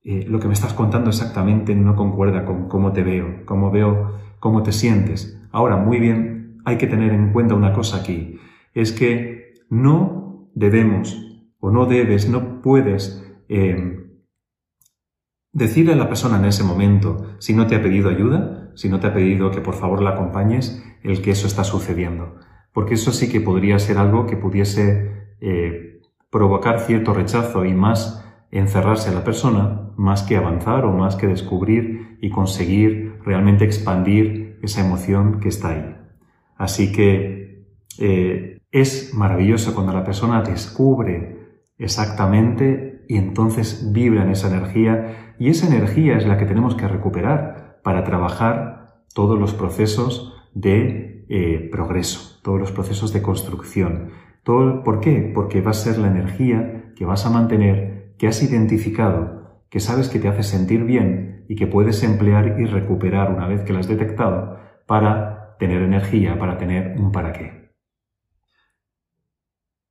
eh, 0.04 0.26
lo 0.28 0.40
que 0.40 0.48
me 0.48 0.54
estás 0.54 0.74
contando 0.74 1.10
exactamente 1.10 1.76
no 1.76 1.96
concuerda 1.96 2.46
con 2.46 2.70
cómo 2.70 2.94
te 2.94 3.04
veo, 3.04 3.46
cómo 3.46 3.70
veo, 3.70 4.14
cómo 4.40 4.64
te 4.64 4.72
sientes. 4.72 5.40
Ahora, 5.52 5.76
muy 5.76 6.00
bien, 6.00 6.39
hay 6.70 6.78
que 6.78 6.88
tener 6.88 7.12
en 7.12 7.32
cuenta 7.32 7.56
una 7.56 7.74
cosa 7.74 7.98
aquí, 7.98 8.40
es 8.74 8.92
que 8.92 9.54
no 9.70 10.50
debemos 10.56 11.18
o 11.60 11.72
no 11.72 11.86
debes, 11.86 12.30
no 12.30 12.62
puedes 12.62 13.24
eh, 13.50 14.00
decirle 15.52 15.94
a 15.94 15.98
la 15.98 16.08
persona 16.08 16.38
en 16.38 16.46
ese 16.46 16.64
momento 16.64 17.36
si 17.40 17.54
no 17.54 17.68
te 17.68 17.76
ha 17.76 17.82
pedido 17.82 18.10
ayuda, 18.10 18.72
si 18.76 18.90
no 18.90 19.00
te 19.00 19.08
ha 19.08 19.14
pedido 19.14 19.52
que 19.52 19.62
por 19.62 19.76
favor 19.76 20.02
la 20.02 20.12
acompañes, 20.12 20.84
el 21.04 21.22
que 21.22 21.32
eso 21.32 21.48
está 21.48 21.64
sucediendo. 21.64 22.36
Porque 22.74 22.94
eso 22.94 23.12
sí 23.12 23.30
que 23.30 23.42
podría 23.42 23.80
ser 23.80 23.98
algo 23.98 24.26
que 24.26 24.38
pudiese 24.38 25.36
eh, 25.42 26.02
provocar 26.30 26.80
cierto 26.80 27.14
rechazo 27.14 27.66
y 27.66 27.74
más 27.74 28.26
encerrarse 28.52 29.10
a 29.10 29.14
la 29.14 29.24
persona, 29.24 29.92
más 29.98 30.24
que 30.24 30.38
avanzar 30.38 30.86
o 30.86 30.94
más 30.94 31.16
que 31.16 31.28
descubrir 31.28 32.18
y 32.22 32.30
conseguir 32.30 33.20
realmente 33.26 33.66
expandir 33.66 34.60
esa 34.62 34.86
emoción 34.86 35.40
que 35.40 35.50
está 35.50 35.70
ahí. 35.70 35.99
Así 36.60 36.92
que 36.92 37.66
eh, 37.98 38.60
es 38.70 39.14
maravilloso 39.16 39.74
cuando 39.74 39.94
la 39.94 40.04
persona 40.04 40.44
descubre 40.44 41.64
exactamente 41.78 43.06
y 43.08 43.18
entonces 43.18 43.92
vibra 43.94 44.24
en 44.24 44.30
esa 44.30 44.50
energía 44.50 45.36
y 45.40 45.50
esa 45.50 45.68
energía 45.68 46.18
es 46.18 46.28
la 46.28 46.38
que 46.38 46.46
tenemos 46.46 46.76
que 46.76 46.88
recuperar 46.88 47.80
para 47.82 48.04
trabajar 48.04 49.04
todos 49.16 49.40
los 49.40 49.54
procesos 49.54 50.34
de 50.54 51.26
eh, 51.30 51.70
progreso, 51.72 52.40
todos 52.44 52.60
los 52.60 52.74
procesos 52.74 53.14
de 53.14 53.22
construcción. 53.22 54.12
¿Por 54.44 55.00
qué? 55.00 55.32
Porque 55.34 55.62
va 55.62 55.72
a 55.72 55.76
ser 55.76 55.98
la 55.98 56.08
energía 56.08 56.92
que 56.96 57.06
vas 57.06 57.26
a 57.26 57.30
mantener, 57.30 58.16
que 58.18 58.28
has 58.28 58.42
identificado, 58.44 59.62
que 59.70 59.80
sabes 59.80 60.10
que 60.10 60.20
te 60.20 60.28
hace 60.28 60.44
sentir 60.44 60.84
bien 60.84 61.46
y 61.48 61.56
que 61.56 61.68
puedes 61.68 62.04
emplear 62.04 62.60
y 62.60 62.66
recuperar 62.66 63.32
una 63.32 63.48
vez 63.48 63.62
que 63.62 63.74
la 63.74 63.80
has 63.80 63.88
detectado 63.88 64.58
para 64.88 65.39
tener 65.60 65.84
energía, 65.84 66.40
para 66.40 66.58
tener 66.58 66.98
un 66.98 67.12
para 67.12 67.34
qué. 67.34 67.70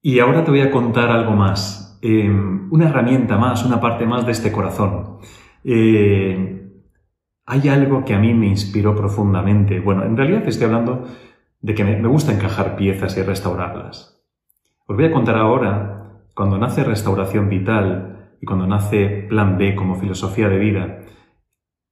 Y 0.03 0.19
ahora 0.19 0.43
te 0.43 0.51
voy 0.51 0.61
a 0.61 0.71
contar 0.71 1.11
algo 1.11 1.33
más, 1.33 1.99
eh, 2.03 2.31
una 2.31 2.89
herramienta 2.89 3.37
más, 3.37 3.65
una 3.65 3.81
parte 3.81 4.07
más 4.07 4.25
de 4.27 4.33
este 4.33 4.51
corazón. 4.51 5.19
Eh, 5.65 6.59
hay 7.47 7.69
algo 7.69 8.05
que 8.05 8.15
a 8.15 8.19
mí 8.19 8.35
me 8.35 8.47
inspiró 8.47 8.95
profundamente. 8.95 9.81
Bueno, 9.81 10.05
en 10.05 10.17
realidad 10.17 10.47
estoy 10.47 10.67
hablando 10.67 11.07
de 11.61 11.75
que 11.75 11.85
me, 11.85 12.09
gusta 12.09 12.33
encajar 12.33 12.77
piezas 12.77 13.17
y 13.17 13.23
restaurarlas. 13.23 14.23
Os 14.87 14.97
voy 14.97 15.07
a 15.07 15.13
contar 15.13 15.37
ahora, 15.37 16.23
cuando 16.35 16.57
nace 16.59 16.85
Restauración 16.85 17.49
Vital 17.49 18.35
y 18.41 18.47
cuando 18.47 18.67
nace 18.67 19.27
Plan 19.29 19.59
B 19.59 19.75
como 19.75 19.97
filosofía 19.97 20.49
de 20.49 20.59
vida, 20.59 21.01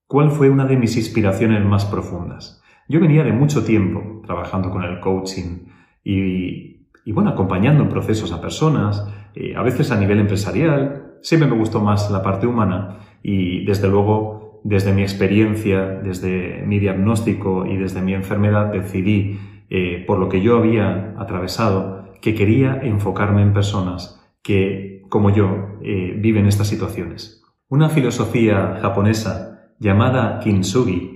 cuál 0.07 0.31
fue 0.31 0.49
una 0.49 0.67
de 0.67 0.77
mis 0.77 0.97
inspiraciones 0.97 1.65
más 1.65 1.85
profundas. 1.85 2.63
Yo 2.89 3.01
venía 3.01 3.25
de 3.25 3.33
mucho 3.33 3.65
tiempo 3.65 4.23
trabajando 4.25 4.71
con 4.71 4.83
el 4.85 5.01
coaching 5.01 5.67
y, 6.05 6.77
bueno, 7.13 7.31
acompañando 7.31 7.83
en 7.83 7.89
procesos 7.89 8.33
a 8.33 8.41
personas, 8.41 9.07
eh, 9.35 9.55
a 9.57 9.63
veces 9.63 9.91
a 9.91 9.99
nivel 9.99 10.21
empresarial, 10.21 11.17
siempre 11.21 11.49
me 11.49 11.57
gustó 11.57 11.81
más 11.81 12.11
la 12.11 12.23
parte 12.23 12.47
humana 12.47 12.99
y 13.23 13.65
desde 13.65 13.89
luego, 13.89 14.61
desde 14.63 14.93
mi 14.93 15.03
experiencia, 15.03 15.85
desde 15.85 16.63
mi 16.65 16.79
diagnóstico 16.79 17.67
y 17.67 17.77
desde 17.77 18.03
mi 18.03 18.15
enfermedad, 18.15 18.73
decidí, 18.73 19.39
eh, 19.69 20.05
por 20.07 20.19
lo 20.19 20.29
que 20.29 20.41
yo 20.41 20.59
había 20.59 21.15
atravesado, 21.19 22.13
que 22.21 22.35
quería 22.35 22.81
enfocarme 22.83 23.43
en 23.43 23.53
personas 23.53 24.23
que, 24.43 25.03
como 25.09 25.31
yo, 25.31 25.79
eh, 25.83 26.15
viven 26.17 26.47
estas 26.47 26.69
situaciones. 26.69 27.43
Una 27.69 27.89
filosofía 27.89 28.79
japonesa 28.81 29.73
llamada 29.81 30.39
Kintsugi 30.39 31.16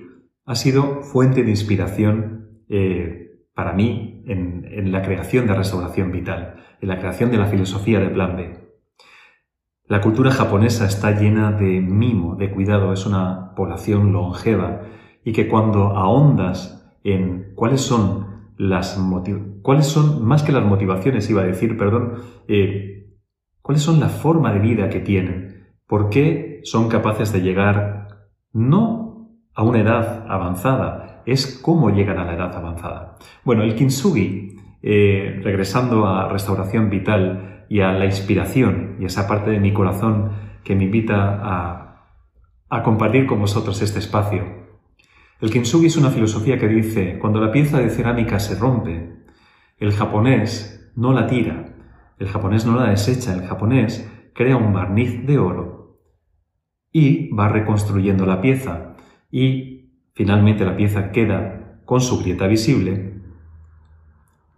ha 0.50 0.56
sido 0.56 1.02
fuente 1.02 1.44
de 1.44 1.50
inspiración 1.50 2.64
eh, 2.68 3.44
para 3.54 3.72
mí 3.72 4.24
en, 4.26 4.90
la 4.90 5.00
creación 5.02 5.46
de 5.46 5.54
restauración 5.54 6.10
vital, 6.10 6.56
en 6.80 6.88
la 6.88 6.98
creación 6.98 7.30
de 7.30 7.36
la 7.36 7.46
filosofía 7.46 8.00
de 8.00 8.08
Plan 8.08 8.36
B. 8.36 8.58
La 9.86 10.00
cultura 10.00 10.32
japonesa 10.32 10.86
está 10.86 11.12
llena 11.12 11.52
de 11.52 11.80
mimo, 11.80 12.34
de 12.34 12.50
cuidado, 12.50 12.92
es 12.92 13.06
una 13.06 13.54
población 13.54 14.12
longeva 14.12 14.80
y 15.24 15.32
que 15.32 15.46
cuando 15.46 15.96
ahondas 15.96 16.96
en 17.04 17.52
cuáles 17.54 17.82
son 17.82 18.50
las 18.56 19.00
cuáles 19.62 19.86
son, 19.86 20.24
más 20.26 20.42
que 20.42 20.50
las 20.50 20.64
motivaciones, 20.64 21.30
iba 21.30 21.42
a 21.42 21.46
decir, 21.46 21.78
perdón, 21.78 22.14
eh, 22.48 23.14
cuáles 23.62 23.84
son 23.84 24.00
la 24.00 24.08
forma 24.08 24.52
de 24.52 24.58
vida 24.58 24.88
que 24.88 24.98
tienen, 24.98 25.68
por 25.86 26.10
qué 26.10 26.60
son 26.64 26.88
capaces 26.88 27.32
de 27.32 27.40
llegar 27.40 28.08
no 28.52 28.99
a 29.54 29.62
una 29.62 29.80
edad 29.80 30.26
avanzada, 30.28 31.22
es 31.26 31.60
cómo 31.62 31.90
llegan 31.90 32.18
a 32.18 32.24
la 32.24 32.34
edad 32.34 32.56
avanzada. 32.56 33.16
Bueno, 33.44 33.62
el 33.62 33.74
kintsugi, 33.74 34.56
eh, 34.82 35.40
regresando 35.42 36.06
a 36.06 36.28
restauración 36.28 36.90
vital, 36.90 37.50
y 37.70 37.80
a 37.80 37.92
la 37.92 38.04
inspiración 38.04 38.96
y 38.98 39.04
esa 39.04 39.28
parte 39.28 39.52
de 39.52 39.60
mi 39.60 39.72
corazón 39.72 40.32
que 40.64 40.74
me 40.74 40.84
invita 40.84 41.40
a, 41.40 42.16
a 42.68 42.82
compartir 42.82 43.26
con 43.26 43.38
vosotros 43.38 43.80
este 43.80 44.00
espacio. 44.00 44.44
El 45.40 45.50
kintsugi 45.50 45.86
es 45.86 45.96
una 45.96 46.10
filosofía 46.10 46.58
que 46.58 46.66
dice, 46.66 47.18
cuando 47.20 47.40
la 47.40 47.52
pieza 47.52 47.78
de 47.78 47.88
cerámica 47.88 48.40
se 48.40 48.58
rompe, 48.58 49.24
el 49.78 49.92
japonés 49.92 50.92
no 50.96 51.12
la 51.12 51.28
tira, 51.28 51.76
el 52.18 52.26
japonés 52.26 52.66
no 52.66 52.74
la 52.74 52.90
desecha, 52.90 53.32
el 53.32 53.46
japonés 53.46 54.10
crea 54.34 54.56
un 54.56 54.72
barniz 54.72 55.24
de 55.24 55.38
oro 55.38 56.00
y 56.90 57.32
va 57.32 57.48
reconstruyendo 57.48 58.26
la 58.26 58.40
pieza 58.40 58.89
y 59.30 59.90
finalmente 60.14 60.64
la 60.64 60.76
pieza 60.76 61.12
queda 61.12 61.80
con 61.84 62.00
su 62.00 62.18
grieta 62.20 62.46
visible, 62.46 63.14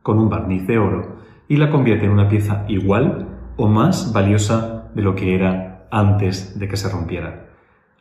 con 0.02 0.18
un 0.18 0.28
barniz 0.28 0.66
de 0.66 0.78
oro 0.78 1.18
y 1.48 1.56
la 1.56 1.70
convierte 1.70 2.06
en 2.06 2.12
una 2.12 2.28
pieza 2.28 2.64
igual 2.68 3.52
o 3.56 3.68
más 3.68 4.12
valiosa 4.12 4.90
de 4.94 5.02
lo 5.02 5.14
que 5.14 5.34
era 5.34 5.86
antes 5.90 6.58
de 6.58 6.68
que 6.68 6.76
se 6.76 6.88
rompiera. 6.88 7.50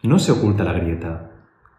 No 0.04 0.18
se 0.18 0.32
oculta 0.32 0.64
la 0.64 0.74
grieta. 0.74 1.32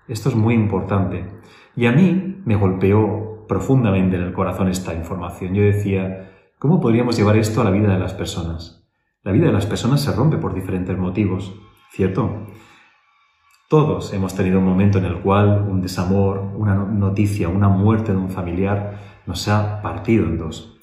Esto 0.07 0.29
es 0.29 0.37
muy 0.37 0.55
importante. 0.55 1.27
Y 1.75 1.87
a 1.87 1.93
mí 1.93 2.43
me 2.45 2.57
golpeó 2.57 3.47
profundamente 3.49 4.17
en 4.17 4.23
el 4.23 4.33
corazón 4.33 4.69
esta 4.69 4.95
información. 4.95 5.55
Yo 5.55 5.63
decía, 5.63 6.31
¿cómo 6.59 6.81
podríamos 6.81 7.17
llevar 7.17 7.37
esto 7.37 7.61
a 7.61 7.65
la 7.65 7.71
vida 7.71 7.93
de 7.93 7.99
las 7.99 8.15
personas? 8.15 8.87
La 9.25 9.33
vida 9.33 9.47
de 9.47 9.53
las 9.53 9.67
personas 9.67 10.03
se 10.03 10.13
rompe 10.13 10.37
por 10.37 10.55
diferentes 10.55 10.97
motivos, 10.97 11.55
¿cierto? 11.91 12.47
Todos 13.73 14.13
hemos 14.13 14.35
tenido 14.35 14.59
un 14.59 14.67
momento 14.67 14.99
en 14.99 15.07
el 15.07 15.21
cual 15.21 15.67
un 15.67 15.81
desamor, 15.81 16.53
una 16.57 16.75
noticia, 16.75 17.49
una 17.49 17.71
muerte 17.71 18.13
de 18.13 18.19
un 18.19 18.29
familiar 18.29 18.99
nos 19.27 19.49
ha 19.49 19.81
partido 19.81 20.27
en 20.27 20.37
dos. 20.37 20.79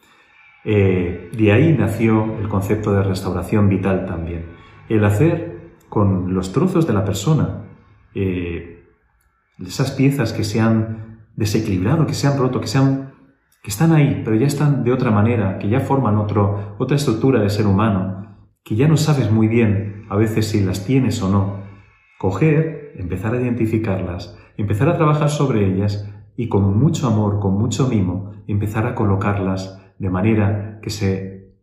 Eh, 0.65 1.29
de 1.31 1.51
ahí 1.51 1.75
nació 1.77 2.39
el 2.39 2.50
concepto 2.50 2.91
de 2.91 3.03
restauración 3.03 3.69
vital 3.69 4.08
también. 4.08 4.48
El 4.89 5.05
hacer 5.05 5.75
con 5.88 6.34
los 6.34 6.51
trozos 6.51 6.88
de 6.88 6.93
la 6.93 7.05
persona, 7.05 7.67
eh, 8.15 8.88
esas 9.60 9.91
piezas 9.91 10.34
que 10.34 10.43
se 10.43 10.60
han 10.60 11.27
desequilibrado, 11.36 12.08
que 12.08 12.15
se 12.15 12.25
han 12.25 12.39
roto, 12.39 12.60
que 12.60 12.65
se 12.65 12.79
han 12.79 13.13
que 13.62 13.69
están 13.69 13.91
ahí, 13.91 14.24
pero 14.25 14.36
ya 14.36 14.48
están 14.48 14.84
de 14.84 14.93
otra 14.93 15.12
manera, 15.12 15.60
que 15.60 15.69
ya 15.69 15.81
forman 15.81 16.17
otro, 16.17 16.75
otra 16.79 16.96
estructura 16.96 17.39
de 17.39 17.51
ser 17.51 17.67
humano, 17.67 18.48
que 18.63 18.75
ya 18.75 18.88
no 18.88 18.98
sabes 18.98 19.29
muy 19.29 19.48
bien 19.48 20.08
a 20.10 20.15
veces 20.15 20.48
si 20.48 20.63
las 20.63 20.88
tienes 20.88 21.22
o 21.22 21.29
no. 21.29 21.60
Coger, 22.17 22.78
empezar 22.99 23.33
a 23.33 23.41
identificarlas, 23.41 24.37
empezar 24.57 24.89
a 24.89 24.97
trabajar 24.97 25.29
sobre 25.29 25.65
ellas 25.65 26.09
y 26.35 26.47
con 26.47 26.77
mucho 26.77 27.07
amor, 27.07 27.39
con 27.39 27.57
mucho 27.57 27.87
mimo, 27.87 28.33
empezar 28.47 28.85
a 28.85 28.95
colocarlas 28.95 29.81
de 29.97 30.09
manera 30.09 30.79
que 30.81 30.89
se 30.89 31.55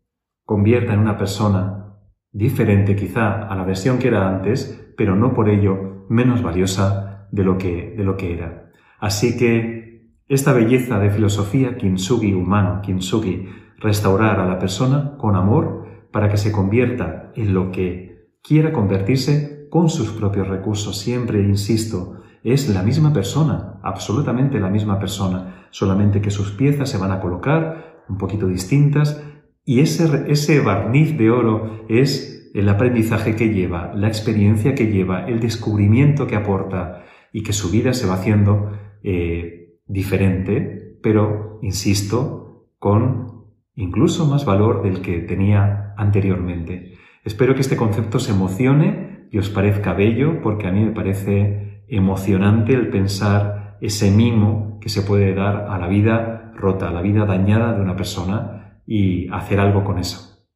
convierta 0.44 0.94
en 0.94 1.00
una 1.00 1.16
persona 1.16 1.94
diferente 2.32 2.96
quizá 2.96 3.46
a 3.48 3.54
la 3.54 3.64
versión 3.64 3.98
que 3.98 4.08
era 4.08 4.28
antes, 4.28 4.92
pero 4.96 5.16
no 5.16 5.34
por 5.34 5.48
ello 5.48 6.06
menos 6.08 6.42
valiosa 6.42 7.28
de 7.32 7.44
lo 7.44 7.58
que, 7.58 7.94
de 7.96 8.04
lo 8.04 8.16
que 8.16 8.34
era. 8.34 8.70
Así 8.98 9.36
que 9.36 10.12
esta 10.28 10.52
belleza 10.52 10.98
de 10.98 11.10
filosofía 11.10 11.76
kintsugi 11.76 12.32
humano, 12.32 12.80
kintsugi, 12.82 13.48
restaurar 13.78 14.40
a 14.40 14.46
la 14.46 14.58
persona 14.58 15.16
con 15.18 15.36
amor 15.36 15.86
para 16.12 16.28
que 16.28 16.36
se 16.36 16.52
convierta 16.52 17.32
en 17.34 17.54
lo 17.54 17.70
que 17.70 18.30
quiera 18.42 18.72
convertirse 18.72 19.55
con 19.70 19.88
sus 19.88 20.10
propios 20.10 20.48
recursos. 20.48 20.98
Siempre 20.98 21.40
insisto, 21.40 22.22
es 22.42 22.68
la 22.68 22.82
misma 22.82 23.12
persona, 23.12 23.80
absolutamente 23.82 24.60
la 24.60 24.70
misma 24.70 24.98
persona, 24.98 25.66
solamente 25.70 26.20
que 26.20 26.30
sus 26.30 26.52
piezas 26.52 26.88
se 26.88 26.98
van 26.98 27.10
a 27.10 27.20
colocar 27.20 28.04
un 28.08 28.18
poquito 28.18 28.46
distintas 28.46 29.22
y 29.64 29.80
ese, 29.80 30.30
ese 30.30 30.60
barniz 30.60 31.18
de 31.18 31.30
oro 31.30 31.84
es 31.88 32.50
el 32.54 32.68
aprendizaje 32.68 33.34
que 33.34 33.52
lleva, 33.52 33.92
la 33.94 34.08
experiencia 34.08 34.74
que 34.74 34.86
lleva, 34.86 35.26
el 35.26 35.40
descubrimiento 35.40 36.26
que 36.26 36.36
aporta 36.36 37.04
y 37.32 37.42
que 37.42 37.52
su 37.52 37.70
vida 37.70 37.92
se 37.92 38.06
va 38.06 38.14
haciendo 38.14 38.70
eh, 39.02 39.80
diferente, 39.86 40.98
pero, 41.02 41.58
insisto, 41.62 42.70
con 42.78 43.44
incluso 43.74 44.26
más 44.26 44.46
valor 44.46 44.82
del 44.82 45.02
que 45.02 45.18
tenía 45.18 45.94
anteriormente. 45.98 46.94
Espero 47.24 47.54
que 47.54 47.60
este 47.60 47.76
concepto 47.76 48.18
se 48.18 48.32
emocione 48.32 49.05
y 49.30 49.38
os 49.38 49.48
parezca 49.50 49.92
bello, 49.92 50.40
porque 50.42 50.66
a 50.66 50.72
mí 50.72 50.84
me 50.84 50.92
parece 50.92 51.84
emocionante 51.88 52.74
el 52.74 52.88
pensar 52.88 53.78
ese 53.80 54.10
mimo 54.10 54.78
que 54.80 54.88
se 54.88 55.02
puede 55.02 55.34
dar 55.34 55.66
a 55.68 55.78
la 55.78 55.88
vida 55.88 56.52
rota, 56.54 56.88
a 56.88 56.92
la 56.92 57.02
vida 57.02 57.26
dañada 57.26 57.74
de 57.74 57.82
una 57.82 57.96
persona 57.96 58.80
y 58.86 59.28
hacer 59.28 59.60
algo 59.60 59.84
con 59.84 59.98
eso. 59.98 60.46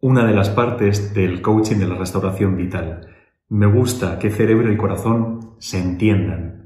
Una 0.00 0.26
de 0.26 0.34
las 0.34 0.50
partes 0.50 1.14
del 1.14 1.42
coaching 1.42 1.76
de 1.76 1.88
la 1.88 1.96
restauración 1.96 2.56
vital. 2.56 3.08
Me 3.48 3.66
gusta 3.66 4.18
que 4.18 4.30
cerebro 4.30 4.72
y 4.72 4.76
corazón 4.76 5.54
se 5.58 5.80
entiendan, 5.80 6.58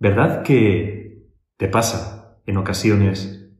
¿Verdad 0.00 0.44
que 0.44 1.26
te 1.56 1.66
pasa 1.66 2.40
en 2.46 2.56
ocasiones 2.56 3.50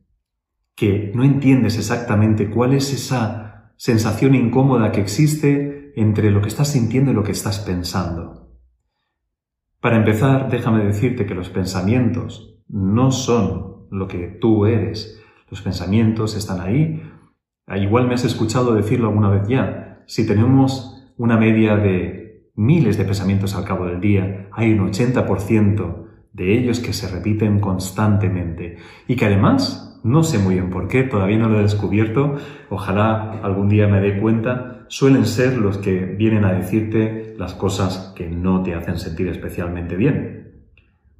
que 0.73 1.11
no 1.13 1.25
entiendes 1.25 1.77
exactamente 1.77 2.49
cuál 2.49 2.73
es 2.73 2.93
esa 2.93 3.73
sensación 3.75 4.35
incómoda 4.35 4.93
que 4.93 5.01
existe 5.01 5.78
entre 6.01 6.31
lo 6.31 6.41
que 6.41 6.47
estás 6.47 6.71
sintiendo 6.71 7.11
y 7.11 7.13
lo 7.13 7.23
que 7.23 7.31
estás 7.31 7.59
pensando? 7.59 8.49
Para 9.81 9.97
empezar, 9.97 10.49
déjame 10.49 10.83
decirte 10.83 11.25
que 11.25 11.35
los 11.35 11.49
pensamientos 11.49 12.57
no 12.67 13.11
son 13.11 13.87
lo 13.91 14.07
que 14.07 14.27
tú 14.27 14.65
eres. 14.65 15.21
Los 15.49 15.61
pensamientos 15.61 16.35
están 16.35 16.61
ahí. 16.61 17.01
Igual 17.75 18.07
me 18.07 18.15
has 18.15 18.25
escuchado 18.25 18.73
decirlo 18.73 19.07
alguna 19.07 19.29
vez 19.29 19.47
ya. 19.47 20.03
Si 20.05 20.27
tenemos 20.27 21.13
una 21.17 21.37
media 21.37 21.75
de 21.75 22.49
miles 22.55 22.97
de 22.97 23.05
pensamientos 23.05 23.55
al 23.55 23.63
cabo 23.63 23.85
del 23.85 24.01
día, 24.01 24.49
hay 24.51 24.73
un 24.73 24.91
80% 24.91 26.05
de 26.33 26.57
ellos 26.57 26.79
que 26.79 26.93
se 26.93 27.09
repiten 27.09 27.59
constantemente 27.59 28.77
y 29.07 29.15
que 29.15 29.25
además, 29.25 29.99
no 30.03 30.23
sé 30.23 30.39
muy 30.39 30.55
bien 30.55 30.69
por 30.69 30.87
qué, 30.87 31.03
todavía 31.03 31.37
no 31.37 31.49
lo 31.49 31.59
he 31.59 31.63
descubierto, 31.63 32.35
ojalá 32.69 33.39
algún 33.43 33.69
día 33.69 33.87
me 33.87 34.01
dé 34.01 34.19
cuenta, 34.19 34.78
suelen 34.89 35.25
ser 35.25 35.57
los 35.57 35.77
que 35.77 35.99
vienen 36.01 36.43
a 36.43 36.51
decirte 36.51 37.35
las 37.37 37.53
cosas 37.53 38.13
que 38.15 38.29
no 38.29 38.61
te 38.63 38.75
hacen 38.75 38.99
sentir 38.99 39.29
especialmente 39.29 39.95
bien. 39.95 40.65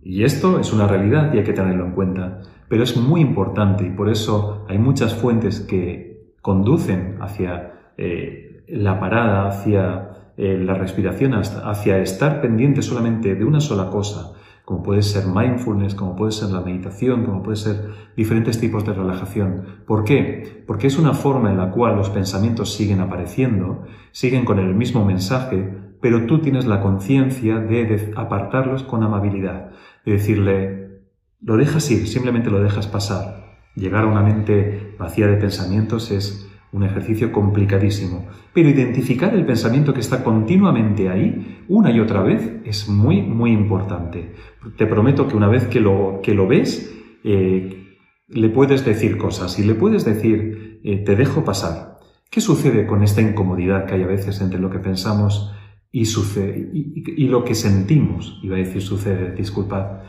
Y 0.02 0.24
esto 0.24 0.60
es 0.60 0.74
una 0.74 0.88
realidad 0.88 1.34
y 1.34 1.38
hay 1.38 1.44
que 1.44 1.54
tenerlo 1.54 1.86
en 1.86 1.92
cuenta, 1.92 2.42
pero 2.68 2.84
es 2.84 2.98
muy 2.98 3.22
importante 3.22 3.86
y 3.86 3.92
por 3.92 4.10
eso 4.10 4.66
hay 4.68 4.78
muchas 4.78 5.14
fuentes 5.14 5.60
que 5.60 6.34
conducen 6.42 7.18
hacia 7.22 7.94
eh, 7.98 8.64
la 8.68 9.00
parada, 9.00 9.48
hacia 9.48 10.10
eh, 10.38 10.58
la 10.58 10.74
respiración, 10.74 11.34
hacia 11.34 12.00
estar 12.00 12.42
pendiente 12.42 12.82
solamente 12.82 13.36
de 13.36 13.46
una 13.46 13.60
sola 13.60 13.90
cosa, 13.90 14.34
como 14.70 14.84
puede 14.84 15.02
ser 15.02 15.26
mindfulness, 15.26 15.96
como 15.96 16.16
puede 16.16 16.32
ser 16.32 16.52
la 16.52 16.62
meditación, 16.62 17.26
como 17.26 17.42
puede 17.42 17.58
ser 17.58 17.90
diferentes 18.16 18.60
tipos 18.60 18.86
de 18.86 18.94
relajación. 18.94 19.82
¿Por 19.88 20.04
qué? 20.04 20.64
Porque 20.68 20.86
es 20.86 21.00
una 21.00 21.16
forma 21.16 21.50
en 21.50 21.58
la 21.58 21.72
cual 21.72 21.96
los 21.96 22.12
pensamientos 22.12 22.76
siguen 22.76 23.00
apareciendo, 23.00 23.86
siguen 24.12 24.46
con 24.46 24.60
el 24.60 24.76
mismo 24.76 25.04
mensaje, 25.04 25.76
pero 26.02 26.28
tú 26.28 26.38
tienes 26.42 26.68
la 26.68 26.82
conciencia 26.82 27.58
de 27.58 28.14
apartarlos 28.16 28.84
con 28.84 29.02
amabilidad, 29.02 29.72
de 30.06 30.12
decirle, 30.12 31.02
lo 31.42 31.58
dejas 31.58 31.90
ir, 31.90 32.08
simplemente 32.08 32.52
lo 32.52 32.62
dejas 32.62 32.86
pasar. 32.86 33.58
Llegar 33.74 34.04
a 34.04 34.08
una 34.08 34.22
mente 34.22 34.96
vacía 35.00 35.26
de 35.26 35.38
pensamientos 35.38 36.12
es 36.12 36.48
un 36.72 36.84
ejercicio 36.84 37.32
complicadísimo. 37.32 38.28
Pero 38.54 38.70
identificar 38.70 39.34
el 39.34 39.46
pensamiento 39.46 39.94
que 39.94 40.02
está 40.02 40.24
continuamente 40.24 41.10
ahí, 41.10 41.64
una 41.68 41.92
y 41.92 42.00
otra 42.00 42.22
vez, 42.22 42.62
es 42.64 42.88
muy, 42.88 43.22
muy 43.22 43.52
importante. 43.52 44.34
Te 44.78 44.86
prometo 44.86 45.28
que 45.28 45.36
una 45.36 45.48
vez 45.48 45.68
que 45.68 45.80
lo, 45.80 46.20
que 46.22 46.34
lo 46.34 46.48
ves, 46.48 46.94
eh, 47.24 47.98
le 48.28 48.50
puedes 48.50 48.86
decir 48.86 49.18
cosas 49.18 49.58
y 49.60 49.64
le 49.64 49.74
puedes 49.74 50.06
decir, 50.06 50.80
eh, 50.84 50.98
te 50.98 51.16
dejo 51.16 51.44
pasar. 51.44 51.98
¿Qué 52.30 52.42
sucede 52.42 52.86
con 52.86 53.04
esta 53.04 53.22
incomodidad 53.22 53.86
que 53.86 53.96
hay 53.96 54.04
a 54.04 54.08
veces 54.08 54.40
entre 54.42 54.60
lo 54.60 54.70
que 54.70 54.80
pensamos 54.80 55.52
y, 55.92 56.06
sucede, 56.06 56.70
y, 56.72 57.28
lo 57.28 57.44
que 57.44 57.56
sentimos? 57.56 58.40
Iba 58.44 58.56
a 58.56 58.60
decir 58.60 58.84
sucede, 58.84 59.34
disculpad. 59.34 60.04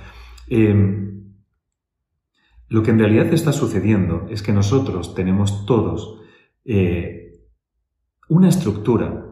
Em, 0.49 1.33
lo 2.69 2.83
que 2.83 2.91
en 2.91 2.99
realidad 2.99 3.33
está 3.33 3.53
sucediendo 3.53 4.27
es 4.31 4.43
que 4.43 4.53
nosotros 4.53 5.15
tenemos 5.15 5.65
todos 5.65 6.20
eh, 6.65 7.41
una 8.29 8.49
estructura. 8.49 9.27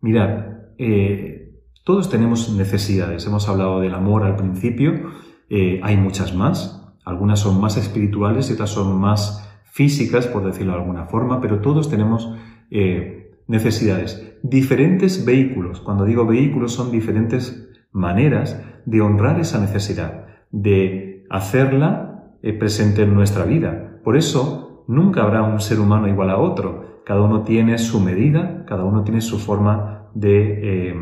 Mirad, 0.00 0.46
eh, 0.78 1.60
todos 1.84 2.10
tenemos 2.10 2.52
necesidades. 2.54 3.26
Hemos 3.26 3.48
hablado 3.48 3.80
del 3.80 3.94
amor 3.94 4.24
al 4.24 4.36
principio, 4.36 5.10
eh, 5.48 5.80
hay 5.82 5.96
muchas 5.96 6.34
más. 6.34 6.80
Algunas 7.04 7.40
son 7.40 7.60
más 7.60 7.76
espirituales 7.76 8.50
y 8.50 8.54
otras 8.54 8.70
son 8.70 8.98
más 8.98 9.50
físicas, 9.70 10.26
por 10.26 10.44
decirlo 10.44 10.72
de 10.72 10.78
alguna 10.78 11.06
forma, 11.06 11.40
pero 11.40 11.60
todos 11.60 11.90
tenemos 11.90 12.34
necesidades. 13.46 14.36
Diferentes 14.42 15.24
vehículos. 15.24 15.80
Cuando 15.80 16.04
digo 16.04 16.26
vehículos 16.26 16.72
son 16.72 16.90
diferentes 16.90 17.68
maneras 17.92 18.60
de 18.86 19.00
honrar 19.00 19.38
esa 19.38 19.60
necesidad, 19.60 20.26
de 20.50 21.26
hacerla 21.28 22.32
presente 22.58 23.02
en 23.02 23.14
nuestra 23.14 23.44
vida. 23.44 24.00
Por 24.02 24.16
eso, 24.16 24.73
nunca 24.86 25.22
habrá 25.22 25.42
un 25.42 25.60
ser 25.60 25.80
humano 25.80 26.08
igual 26.08 26.30
a 26.30 26.38
otro. 26.38 27.02
Cada 27.04 27.22
uno 27.22 27.42
tiene 27.42 27.78
su 27.78 28.00
medida, 28.00 28.64
cada 28.66 28.84
uno 28.84 29.04
tiene 29.04 29.20
su 29.20 29.38
forma 29.38 30.10
de, 30.14 30.90
eh, 30.90 30.94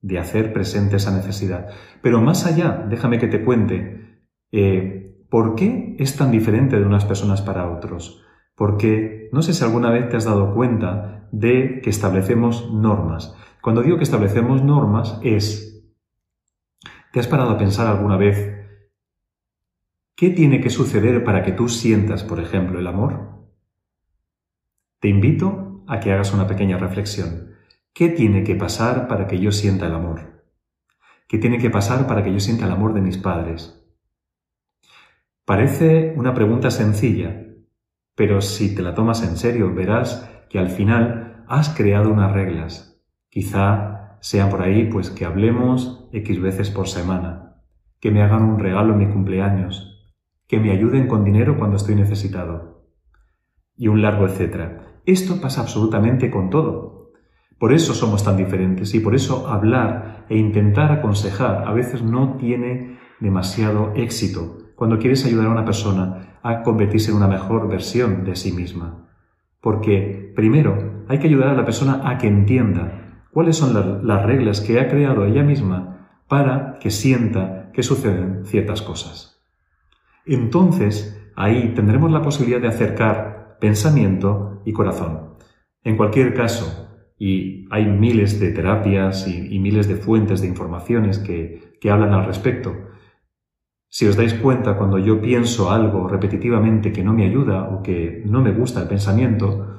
de 0.00 0.18
hacer 0.18 0.52
presente 0.52 0.96
esa 0.96 1.14
necesidad. 1.14 1.68
Pero 2.02 2.20
más 2.20 2.46
allá, 2.46 2.86
déjame 2.88 3.18
que 3.18 3.28
te 3.28 3.44
cuente, 3.44 4.22
eh, 4.52 5.24
¿por 5.30 5.54
qué 5.54 5.96
es 5.98 6.16
tan 6.16 6.30
diferente 6.30 6.78
de 6.78 6.86
unas 6.86 7.04
personas 7.04 7.42
para 7.42 7.70
otros? 7.70 8.22
Porque 8.54 9.28
no 9.32 9.42
sé 9.42 9.52
si 9.52 9.64
alguna 9.64 9.90
vez 9.90 10.08
te 10.08 10.16
has 10.16 10.24
dado 10.24 10.54
cuenta 10.54 11.28
de 11.32 11.80
que 11.82 11.90
establecemos 11.90 12.72
normas. 12.72 13.36
Cuando 13.60 13.82
digo 13.82 13.96
que 13.96 14.04
establecemos 14.04 14.62
normas 14.62 15.18
es, 15.22 15.84
¿te 17.12 17.20
has 17.20 17.26
parado 17.26 17.50
a 17.50 17.58
pensar 17.58 17.86
alguna 17.86 18.16
vez 18.16 18.55
¿Qué 20.16 20.30
tiene 20.30 20.62
que 20.62 20.70
suceder 20.70 21.24
para 21.24 21.42
que 21.42 21.52
tú 21.52 21.68
sientas, 21.68 22.24
por 22.24 22.40
ejemplo, 22.40 22.78
el 22.78 22.86
amor? 22.86 23.50
Te 24.98 25.08
invito 25.08 25.84
a 25.86 26.00
que 26.00 26.10
hagas 26.10 26.32
una 26.32 26.46
pequeña 26.46 26.78
reflexión. 26.78 27.50
¿Qué 27.92 28.08
tiene 28.08 28.42
que 28.42 28.54
pasar 28.54 29.08
para 29.08 29.26
que 29.26 29.38
yo 29.38 29.52
sienta 29.52 29.88
el 29.88 29.94
amor? 29.94 30.42
¿Qué 31.28 31.36
tiene 31.36 31.58
que 31.58 31.68
pasar 31.68 32.06
para 32.06 32.24
que 32.24 32.32
yo 32.32 32.40
sienta 32.40 32.64
el 32.64 32.72
amor 32.72 32.94
de 32.94 33.02
mis 33.02 33.18
padres? 33.18 33.86
Parece 35.44 36.14
una 36.16 36.32
pregunta 36.32 36.70
sencilla, 36.70 37.48
pero 38.14 38.40
si 38.40 38.74
te 38.74 38.80
la 38.80 38.94
tomas 38.94 39.22
en 39.22 39.36
serio 39.36 39.74
verás 39.74 40.30
que 40.48 40.58
al 40.58 40.70
final 40.70 41.44
has 41.46 41.68
creado 41.68 42.10
unas 42.10 42.32
reglas. 42.32 43.02
Quizá 43.28 44.16
sean 44.22 44.48
por 44.48 44.62
ahí 44.62 44.88
pues 44.90 45.10
que 45.10 45.26
hablemos 45.26 46.08
X 46.10 46.40
veces 46.40 46.70
por 46.70 46.88
semana, 46.88 47.60
que 48.00 48.10
me 48.10 48.22
hagan 48.22 48.44
un 48.44 48.58
regalo 48.58 48.94
en 48.94 48.98
mi 48.98 49.12
cumpleaños, 49.12 49.92
que 50.46 50.60
me 50.60 50.70
ayuden 50.70 51.08
con 51.08 51.24
dinero 51.24 51.58
cuando 51.58 51.76
estoy 51.76 51.94
necesitado. 51.94 52.86
Y 53.76 53.88
un 53.88 54.02
largo 54.02 54.26
etcétera. 54.26 55.00
Esto 55.04 55.40
pasa 55.40 55.60
absolutamente 55.60 56.30
con 56.30 56.50
todo. 56.50 57.12
Por 57.58 57.72
eso 57.72 57.94
somos 57.94 58.24
tan 58.24 58.36
diferentes 58.36 58.94
y 58.94 59.00
por 59.00 59.14
eso 59.14 59.48
hablar 59.48 60.26
e 60.28 60.36
intentar 60.36 60.92
aconsejar 60.92 61.66
a 61.66 61.72
veces 61.72 62.02
no 62.02 62.36
tiene 62.36 62.98
demasiado 63.20 63.92
éxito 63.94 64.58
cuando 64.76 64.98
quieres 64.98 65.24
ayudar 65.24 65.46
a 65.46 65.52
una 65.52 65.64
persona 65.64 66.38
a 66.42 66.62
convertirse 66.62 67.10
en 67.10 67.16
una 67.16 67.28
mejor 67.28 67.68
versión 67.68 68.24
de 68.24 68.36
sí 68.36 68.52
misma. 68.52 69.08
Porque, 69.60 70.32
primero, 70.36 71.04
hay 71.08 71.18
que 71.18 71.28
ayudar 71.28 71.48
a 71.48 71.54
la 71.54 71.64
persona 71.64 72.02
a 72.08 72.18
que 72.18 72.28
entienda 72.28 73.24
cuáles 73.32 73.56
son 73.56 74.06
las 74.06 74.22
reglas 74.24 74.60
que 74.60 74.78
ha 74.78 74.88
creado 74.88 75.24
ella 75.24 75.42
misma 75.42 76.22
para 76.28 76.78
que 76.78 76.90
sienta 76.90 77.70
que 77.72 77.82
suceden 77.82 78.44
ciertas 78.44 78.82
cosas. 78.82 79.35
Entonces, 80.26 81.30
ahí 81.36 81.72
tendremos 81.74 82.10
la 82.10 82.22
posibilidad 82.22 82.60
de 82.60 82.68
acercar 82.68 83.56
pensamiento 83.60 84.60
y 84.64 84.72
corazón. 84.72 85.36
En 85.82 85.96
cualquier 85.96 86.34
caso, 86.34 86.88
y 87.18 87.66
hay 87.70 87.86
miles 87.86 88.40
de 88.40 88.50
terapias 88.50 89.26
y, 89.26 89.58
miles 89.58 89.88
de 89.88 89.96
fuentes 89.96 90.40
de 90.40 90.48
informaciones 90.48 91.18
que, 91.18 91.78
que 91.80 91.90
hablan 91.90 92.12
al 92.12 92.26
respecto, 92.26 92.74
si 93.88 94.06
os 94.06 94.16
dais 94.16 94.34
cuenta, 94.34 94.76
cuando 94.76 94.98
yo 94.98 95.20
pienso 95.20 95.70
algo 95.70 96.08
repetitivamente 96.08 96.92
que 96.92 97.04
no 97.04 97.14
me 97.14 97.24
ayuda 97.24 97.68
o 97.70 97.82
que 97.82 98.22
no 98.26 98.42
me 98.42 98.52
gusta 98.52 98.82
el 98.82 98.88
pensamiento, 98.88 99.78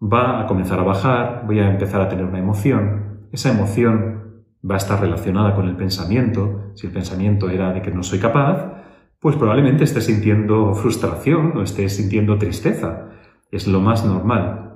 va 0.00 0.40
a 0.40 0.46
comenzar 0.46 0.78
a 0.78 0.84
bajar, 0.84 1.44
voy 1.46 1.58
a 1.58 1.70
empezar 1.70 2.00
a 2.00 2.08
tener 2.08 2.24
una 2.24 2.38
emoción. 2.38 3.28
Esa 3.32 3.50
emoción 3.50 4.44
va 4.68 4.74
a 4.74 4.78
estar 4.78 5.00
relacionada 5.00 5.54
con 5.56 5.66
el 5.66 5.76
pensamiento. 5.76 6.72
Si 6.74 6.86
el 6.86 6.92
pensamiento 6.92 7.48
era 7.48 7.72
de 7.72 7.82
que 7.82 7.90
no 7.90 8.02
soy 8.02 8.18
capaz, 8.18 8.81
pues 9.22 9.36
probablemente 9.36 9.84
esté 9.84 10.00
sintiendo 10.00 10.74
frustración 10.74 11.56
o 11.56 11.62
esté 11.62 11.88
sintiendo 11.88 12.38
tristeza. 12.38 13.08
Es 13.52 13.68
lo 13.68 13.80
más 13.80 14.04
normal. 14.04 14.74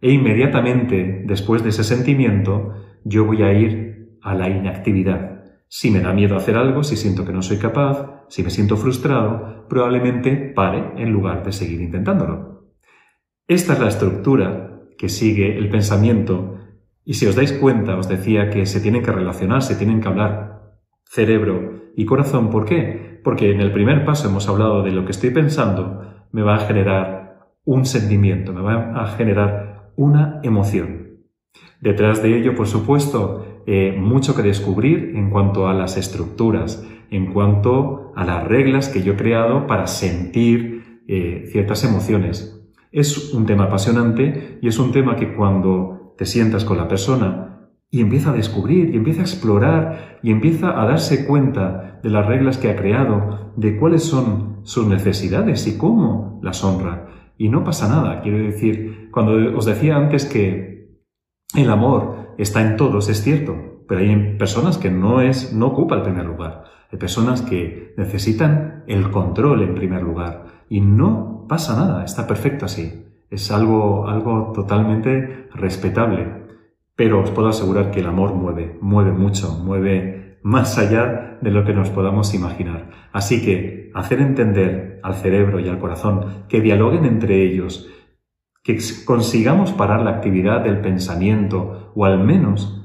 E 0.00 0.12
inmediatamente 0.12 1.24
después 1.26 1.64
de 1.64 1.70
ese 1.70 1.82
sentimiento, 1.82 2.72
yo 3.04 3.24
voy 3.24 3.42
a 3.42 3.52
ir 3.52 4.16
a 4.22 4.36
la 4.36 4.48
inactividad. 4.48 5.42
Si 5.66 5.90
me 5.90 5.98
da 5.98 6.12
miedo 6.12 6.36
hacer 6.36 6.56
algo, 6.56 6.84
si 6.84 6.96
siento 6.96 7.24
que 7.24 7.32
no 7.32 7.42
soy 7.42 7.58
capaz, 7.58 8.24
si 8.28 8.44
me 8.44 8.50
siento 8.50 8.76
frustrado, 8.76 9.66
probablemente 9.68 10.36
pare 10.54 10.92
en 10.96 11.10
lugar 11.10 11.44
de 11.44 11.50
seguir 11.50 11.80
intentándolo. 11.80 12.70
Esta 13.48 13.72
es 13.72 13.80
la 13.80 13.88
estructura 13.88 14.82
que 14.96 15.08
sigue 15.08 15.58
el 15.58 15.68
pensamiento 15.68 16.58
y 17.04 17.14
si 17.14 17.26
os 17.26 17.34
dais 17.34 17.52
cuenta, 17.52 17.96
os 17.96 18.08
decía 18.08 18.50
que 18.50 18.66
se 18.66 18.80
tienen 18.80 19.02
que 19.02 19.10
relacionar, 19.10 19.62
se 19.62 19.74
tienen 19.74 20.00
que 20.00 20.06
hablar 20.06 20.76
cerebro 21.02 21.90
y 21.96 22.04
corazón. 22.04 22.50
¿Por 22.50 22.66
qué? 22.66 23.09
Porque 23.22 23.50
en 23.50 23.60
el 23.60 23.72
primer 23.72 24.04
paso 24.04 24.28
hemos 24.28 24.48
hablado 24.48 24.82
de 24.82 24.92
lo 24.92 25.04
que 25.04 25.12
estoy 25.12 25.30
pensando, 25.30 26.26
me 26.32 26.42
va 26.42 26.56
a 26.56 26.60
generar 26.60 27.50
un 27.64 27.84
sentimiento, 27.84 28.52
me 28.52 28.62
va 28.62 29.02
a 29.02 29.06
generar 29.08 29.92
una 29.96 30.40
emoción. 30.42 31.18
Detrás 31.80 32.22
de 32.22 32.38
ello, 32.38 32.54
por 32.54 32.66
supuesto, 32.66 33.62
eh, 33.66 33.96
mucho 33.98 34.34
que 34.34 34.42
descubrir 34.42 35.12
en 35.14 35.30
cuanto 35.30 35.68
a 35.68 35.74
las 35.74 35.96
estructuras, 35.96 36.86
en 37.10 37.32
cuanto 37.32 38.12
a 38.16 38.24
las 38.24 38.46
reglas 38.46 38.88
que 38.88 39.02
yo 39.02 39.14
he 39.14 39.16
creado 39.16 39.66
para 39.66 39.86
sentir 39.86 41.02
eh, 41.08 41.48
ciertas 41.50 41.84
emociones. 41.84 42.60
Es 42.92 43.32
un 43.32 43.46
tema 43.46 43.64
apasionante 43.64 44.58
y 44.60 44.68
es 44.68 44.78
un 44.78 44.92
tema 44.92 45.16
que 45.16 45.34
cuando 45.34 46.14
te 46.16 46.26
sientas 46.26 46.64
con 46.64 46.76
la 46.76 46.88
persona 46.88 47.59
y 47.90 48.00
empieza 48.00 48.30
a 48.30 48.34
descubrir 48.34 48.94
y 48.94 48.96
empieza 48.96 49.20
a 49.20 49.24
explorar 49.24 50.18
y 50.22 50.30
empieza 50.30 50.80
a 50.80 50.86
darse 50.86 51.26
cuenta 51.26 52.00
de 52.02 52.10
las 52.10 52.26
reglas 52.26 52.58
que 52.58 52.70
ha 52.70 52.76
creado, 52.76 53.52
de 53.56 53.76
cuáles 53.76 54.04
son 54.04 54.60
sus 54.62 54.86
necesidades 54.86 55.66
y 55.66 55.76
cómo 55.76 56.40
las 56.42 56.62
honra. 56.62 57.08
Y 57.36 57.48
no 57.48 57.64
pasa 57.64 57.88
nada. 57.88 58.20
Quiero 58.22 58.38
decir, 58.38 59.08
cuando 59.10 59.56
os 59.56 59.66
decía 59.66 59.96
antes 59.96 60.24
que 60.24 61.00
el 61.56 61.70
amor 61.70 62.34
está 62.38 62.62
en 62.62 62.76
todos, 62.76 63.08
es 63.08 63.22
cierto, 63.22 63.84
pero 63.88 64.00
hay 64.00 64.36
personas 64.38 64.78
que 64.78 64.90
no 64.90 65.20
es, 65.20 65.52
no 65.52 65.66
ocupa 65.66 65.96
el 65.96 66.02
primer 66.02 66.26
lugar. 66.26 66.64
Hay 66.92 66.98
personas 66.98 67.42
que 67.42 67.94
necesitan 67.96 68.84
el 68.86 69.10
control 69.10 69.62
en 69.62 69.74
primer 69.74 70.02
lugar 70.02 70.64
y 70.68 70.80
no 70.80 71.46
pasa 71.48 71.76
nada, 71.76 72.04
está 72.04 72.26
perfecto 72.26 72.66
así. 72.66 73.06
Es 73.30 73.50
algo, 73.50 74.08
algo 74.08 74.52
totalmente 74.54 75.48
respetable. 75.54 76.39
Pero 77.00 77.22
os 77.22 77.30
puedo 77.30 77.48
asegurar 77.48 77.90
que 77.90 78.00
el 78.00 78.06
amor 78.06 78.34
mueve, 78.34 78.76
mueve 78.82 79.12
mucho, 79.12 79.58
mueve 79.64 80.38
más 80.42 80.76
allá 80.76 81.38
de 81.40 81.50
lo 81.50 81.64
que 81.64 81.72
nos 81.72 81.88
podamos 81.88 82.34
imaginar. 82.34 82.90
Así 83.10 83.42
que 83.42 83.90
hacer 83.94 84.20
entender 84.20 85.00
al 85.02 85.14
cerebro 85.14 85.60
y 85.60 85.68
al 85.70 85.78
corazón 85.78 86.44
que 86.46 86.60
dialoguen 86.60 87.06
entre 87.06 87.42
ellos, 87.42 87.88
que 88.62 88.78
consigamos 89.06 89.72
parar 89.72 90.02
la 90.02 90.10
actividad 90.10 90.60
del 90.60 90.82
pensamiento 90.82 91.90
o 91.94 92.04
al 92.04 92.22
menos, 92.22 92.84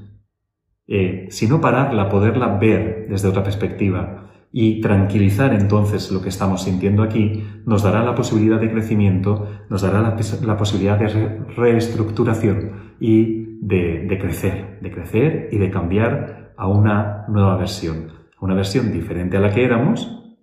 eh, 0.87 1.27
si 1.29 1.49
no 1.49 1.59
pararla, 1.59 2.07
poderla 2.07 2.57
ver 2.57 3.07
desde 3.09 3.27
otra 3.27 3.43
perspectiva 3.43 4.31
y 4.49 4.79
tranquilizar 4.79 5.53
entonces 5.53 6.09
lo 6.09 6.21
que 6.21 6.29
estamos 6.29 6.63
sintiendo 6.63 7.03
aquí, 7.03 7.43
nos 7.65 7.83
dará 7.83 8.01
la 8.01 8.15
posibilidad 8.15 8.61
de 8.61 8.71
crecimiento, 8.71 9.45
nos 9.69 9.81
dará 9.81 9.99
la, 10.01 10.55
posibilidad 10.55 10.97
de 10.97 11.43
reestructuración 11.57 12.95
y 13.01 13.44
de, 13.61 14.17
crecer, 14.19 14.79
de 14.81 14.91
crecer 14.91 15.49
y 15.51 15.57
de 15.57 15.69
cambiar 15.69 16.53
a 16.57 16.67
una 16.67 17.25
nueva 17.27 17.57
versión, 17.57 18.11
a 18.37 18.45
una 18.45 18.55
versión 18.55 18.91
diferente 18.91 19.37
a 19.37 19.39
la 19.39 19.51
que 19.51 19.63
éramos, 19.63 20.37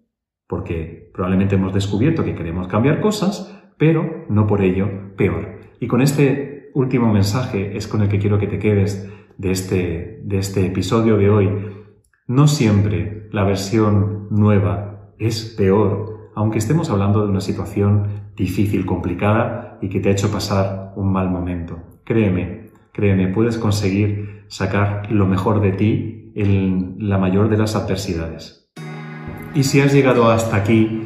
porque 0.47 1.11
probablemente 1.13 1.55
hemos 1.55 1.73
descubierto 1.73 2.25
que 2.25 2.35
queremos 2.35 2.69
cambiar 2.69 3.01
cosas, 3.01 3.59
pero 3.79 4.27
no 4.29 4.47
por 4.47 4.63
ello 4.63 5.15
peor. 5.17 5.61
Y 5.81 5.87
con 5.87 6.03
este 6.03 6.71
último 6.75 7.13
mensaje 7.13 7.77
es 7.77 7.89
con 7.89 8.03
el 8.03 8.09
que 8.09 8.19
quiero 8.19 8.39
que 8.39 8.47
te 8.47 8.59
quedes 8.59 9.11
de 9.39 9.51
este, 9.51 10.21
de 10.25 10.39
este 10.39 10.67
episodio 10.67 11.17
de 11.17 11.31
hoy. 11.31 11.51
No 12.27 12.47
siempre 12.47 13.29
la 13.33 13.45
versión 13.45 14.29
nueva 14.31 15.15
es 15.19 15.55
peor, 15.57 16.31
aunque 16.35 16.59
estemos 16.59 16.91
hablando 16.91 17.23
de 17.23 17.31
una 17.31 17.41
situación 17.41 18.31
difícil, 18.37 18.87
complicada 18.87 19.79
y 19.83 19.89
que 19.89 20.01
te 20.01 20.09
ha 20.09 20.13
hecho 20.13 20.31
pasar 20.31 20.93
un 20.97 21.13
mal 21.13 21.31
momento. 21.31 21.79
Créeme, 22.05 22.62
créeme, 22.93 23.29
puedes 23.29 23.59
conseguir 23.59 24.45
sacar 24.49 25.11
lo 25.11 25.27
mejor 25.27 25.61
de 25.61 25.73
ti 25.73 26.33
en 26.35 26.97
la 26.99 27.19
mayor 27.19 27.49
de 27.49 27.59
las 27.59 27.75
adversidades. 27.75 28.71
Y 29.55 29.65
si 29.65 29.81
has 29.81 29.93
llegado 29.93 30.31
hasta 30.31 30.57
aquí, 30.57 31.03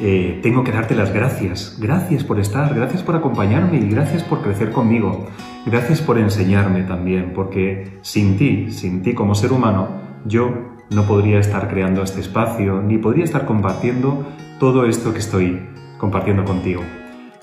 eh, 0.00 0.38
tengo 0.42 0.62
que 0.62 0.72
darte 0.72 0.94
las 0.94 1.12
gracias. 1.12 1.78
Gracias 1.80 2.22
por 2.22 2.38
estar, 2.38 2.74
gracias 2.74 3.02
por 3.02 3.16
acompañarme 3.16 3.78
y 3.78 3.88
gracias 3.88 4.22
por 4.22 4.42
crecer 4.42 4.70
conmigo. 4.70 5.26
Gracias 5.66 6.00
por 6.00 6.18
enseñarme 6.18 6.82
también, 6.82 7.32
porque 7.34 7.98
sin 8.02 8.36
ti, 8.36 8.70
sin 8.70 9.02
ti 9.02 9.14
como 9.14 9.34
ser 9.34 9.52
humano, 9.52 9.88
yo 10.24 10.76
no 10.90 11.02
podría 11.04 11.40
estar 11.40 11.68
creando 11.68 12.02
este 12.02 12.20
espacio, 12.20 12.80
ni 12.80 12.98
podría 12.98 13.24
estar 13.24 13.44
compartiendo 13.44 14.24
todo 14.60 14.86
esto 14.86 15.12
que 15.12 15.18
estoy 15.18 15.60
compartiendo 15.98 16.44
contigo. 16.44 16.82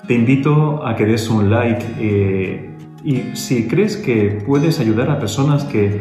Te 0.06 0.14
invito 0.14 0.86
a 0.86 0.96
que 0.96 1.04
des 1.04 1.28
un 1.28 1.50
like 1.50 1.84
eh, 1.98 2.75
y 3.04 3.36
si 3.36 3.68
crees 3.68 3.96
que 3.96 4.42
puedes 4.46 4.80
ayudar 4.80 5.10
a 5.10 5.18
personas 5.18 5.64
que 5.64 6.00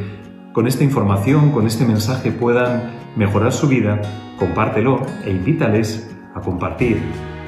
con 0.54 0.68
esta 0.68 0.84
información, 0.84 1.52
con 1.52 1.68
este 1.68 1.86
mensaje 1.86 2.32
puedan 2.32 2.92
mejorar 3.16 3.52
su 3.52 3.68
vida, 3.68 4.02
compártelo 4.38 5.06
e 5.26 5.32
invítales 5.32 6.10
a 6.34 6.42
compartir. 6.42 6.98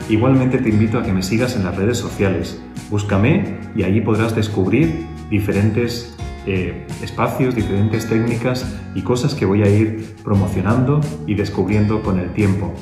Igualmente 0.10 0.58
te 0.58 0.70
invito 0.70 1.00
a 1.00 1.04
que 1.04 1.14
me 1.14 1.24
sigas 1.24 1.56
en 1.56 1.64
las 1.64 1.76
redes 1.76 1.98
sociales. 1.98 2.62
Búscame 2.90 3.58
y 3.76 3.84
allí 3.84 4.02
podrás 4.02 4.36
descubrir 4.36 5.06
diferentes 5.30 6.18
eh, 6.46 6.86
espacios, 7.02 7.56
diferentes 7.56 8.08
técnicas 8.08 8.66
y 8.96 9.02
cosas 9.02 9.36
que 9.36 9.46
voy 9.46 9.64
a 9.64 9.70
ir 9.70 10.16
promocionando 10.24 11.02
y 11.26 11.36
descubriendo 11.36 12.02
con 12.02 12.20
el 12.20 12.32
tiempo. 12.32 12.74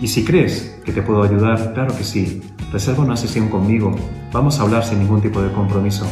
Y 0.00 0.08
si 0.08 0.24
crees 0.24 0.80
que 0.84 0.92
te 0.92 1.02
puedo 1.02 1.22
ayudar, 1.22 1.74
claro 1.74 1.94
que 1.96 2.04
sí. 2.04 2.42
Reserva 2.72 3.04
una 3.04 3.16
sesión 3.16 3.48
conmigo. 3.48 3.94
Vamos 4.32 4.58
a 4.58 4.62
hablar 4.62 4.84
sin 4.84 5.00
ningún 5.00 5.20
tipo 5.20 5.42
de 5.42 5.52
compromiso. 5.52 6.06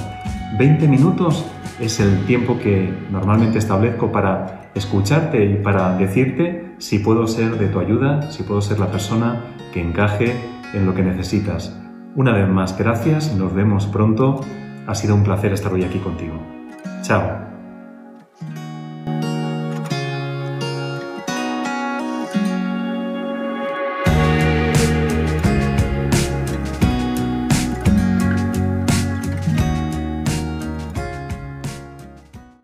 20 0.59 0.89
minutos 0.89 1.45
es 1.81 2.01
el 2.01 2.25
tiempo 2.27 2.59
que 2.59 2.93
normalmente 3.11 3.59
establezco 3.59 4.13
para 4.13 4.71
escucharte 4.75 5.45
y 5.45 5.55
para 5.57 5.97
decirte 5.97 6.75
si 6.79 6.99
puedo 6.99 7.27
ser 7.27 7.59
de 7.59 7.69
tu 7.69 7.81
ayuda, 7.81 8.31
si 8.31 8.43
puedo 8.43 8.61
ser 8.61 8.79
la 8.79 8.91
persona 8.91 9.41
que 9.73 9.81
encaje 9.81 10.35
en 10.75 10.85
lo 10.85 10.95
que 10.95 11.03
necesitas. 11.03 11.75
Una 12.15 12.33
vez 12.33 12.49
más, 12.49 12.77
gracias, 12.77 13.35
nos 13.35 13.55
vemos 13.55 13.87
pronto. 13.87 14.41
Ha 14.87 14.95
sido 14.95 15.15
un 15.15 15.23
placer 15.23 15.53
estar 15.53 15.73
hoy 15.73 15.85
aquí 15.85 15.99
contigo. 15.99 16.35
Chao. 17.03 17.48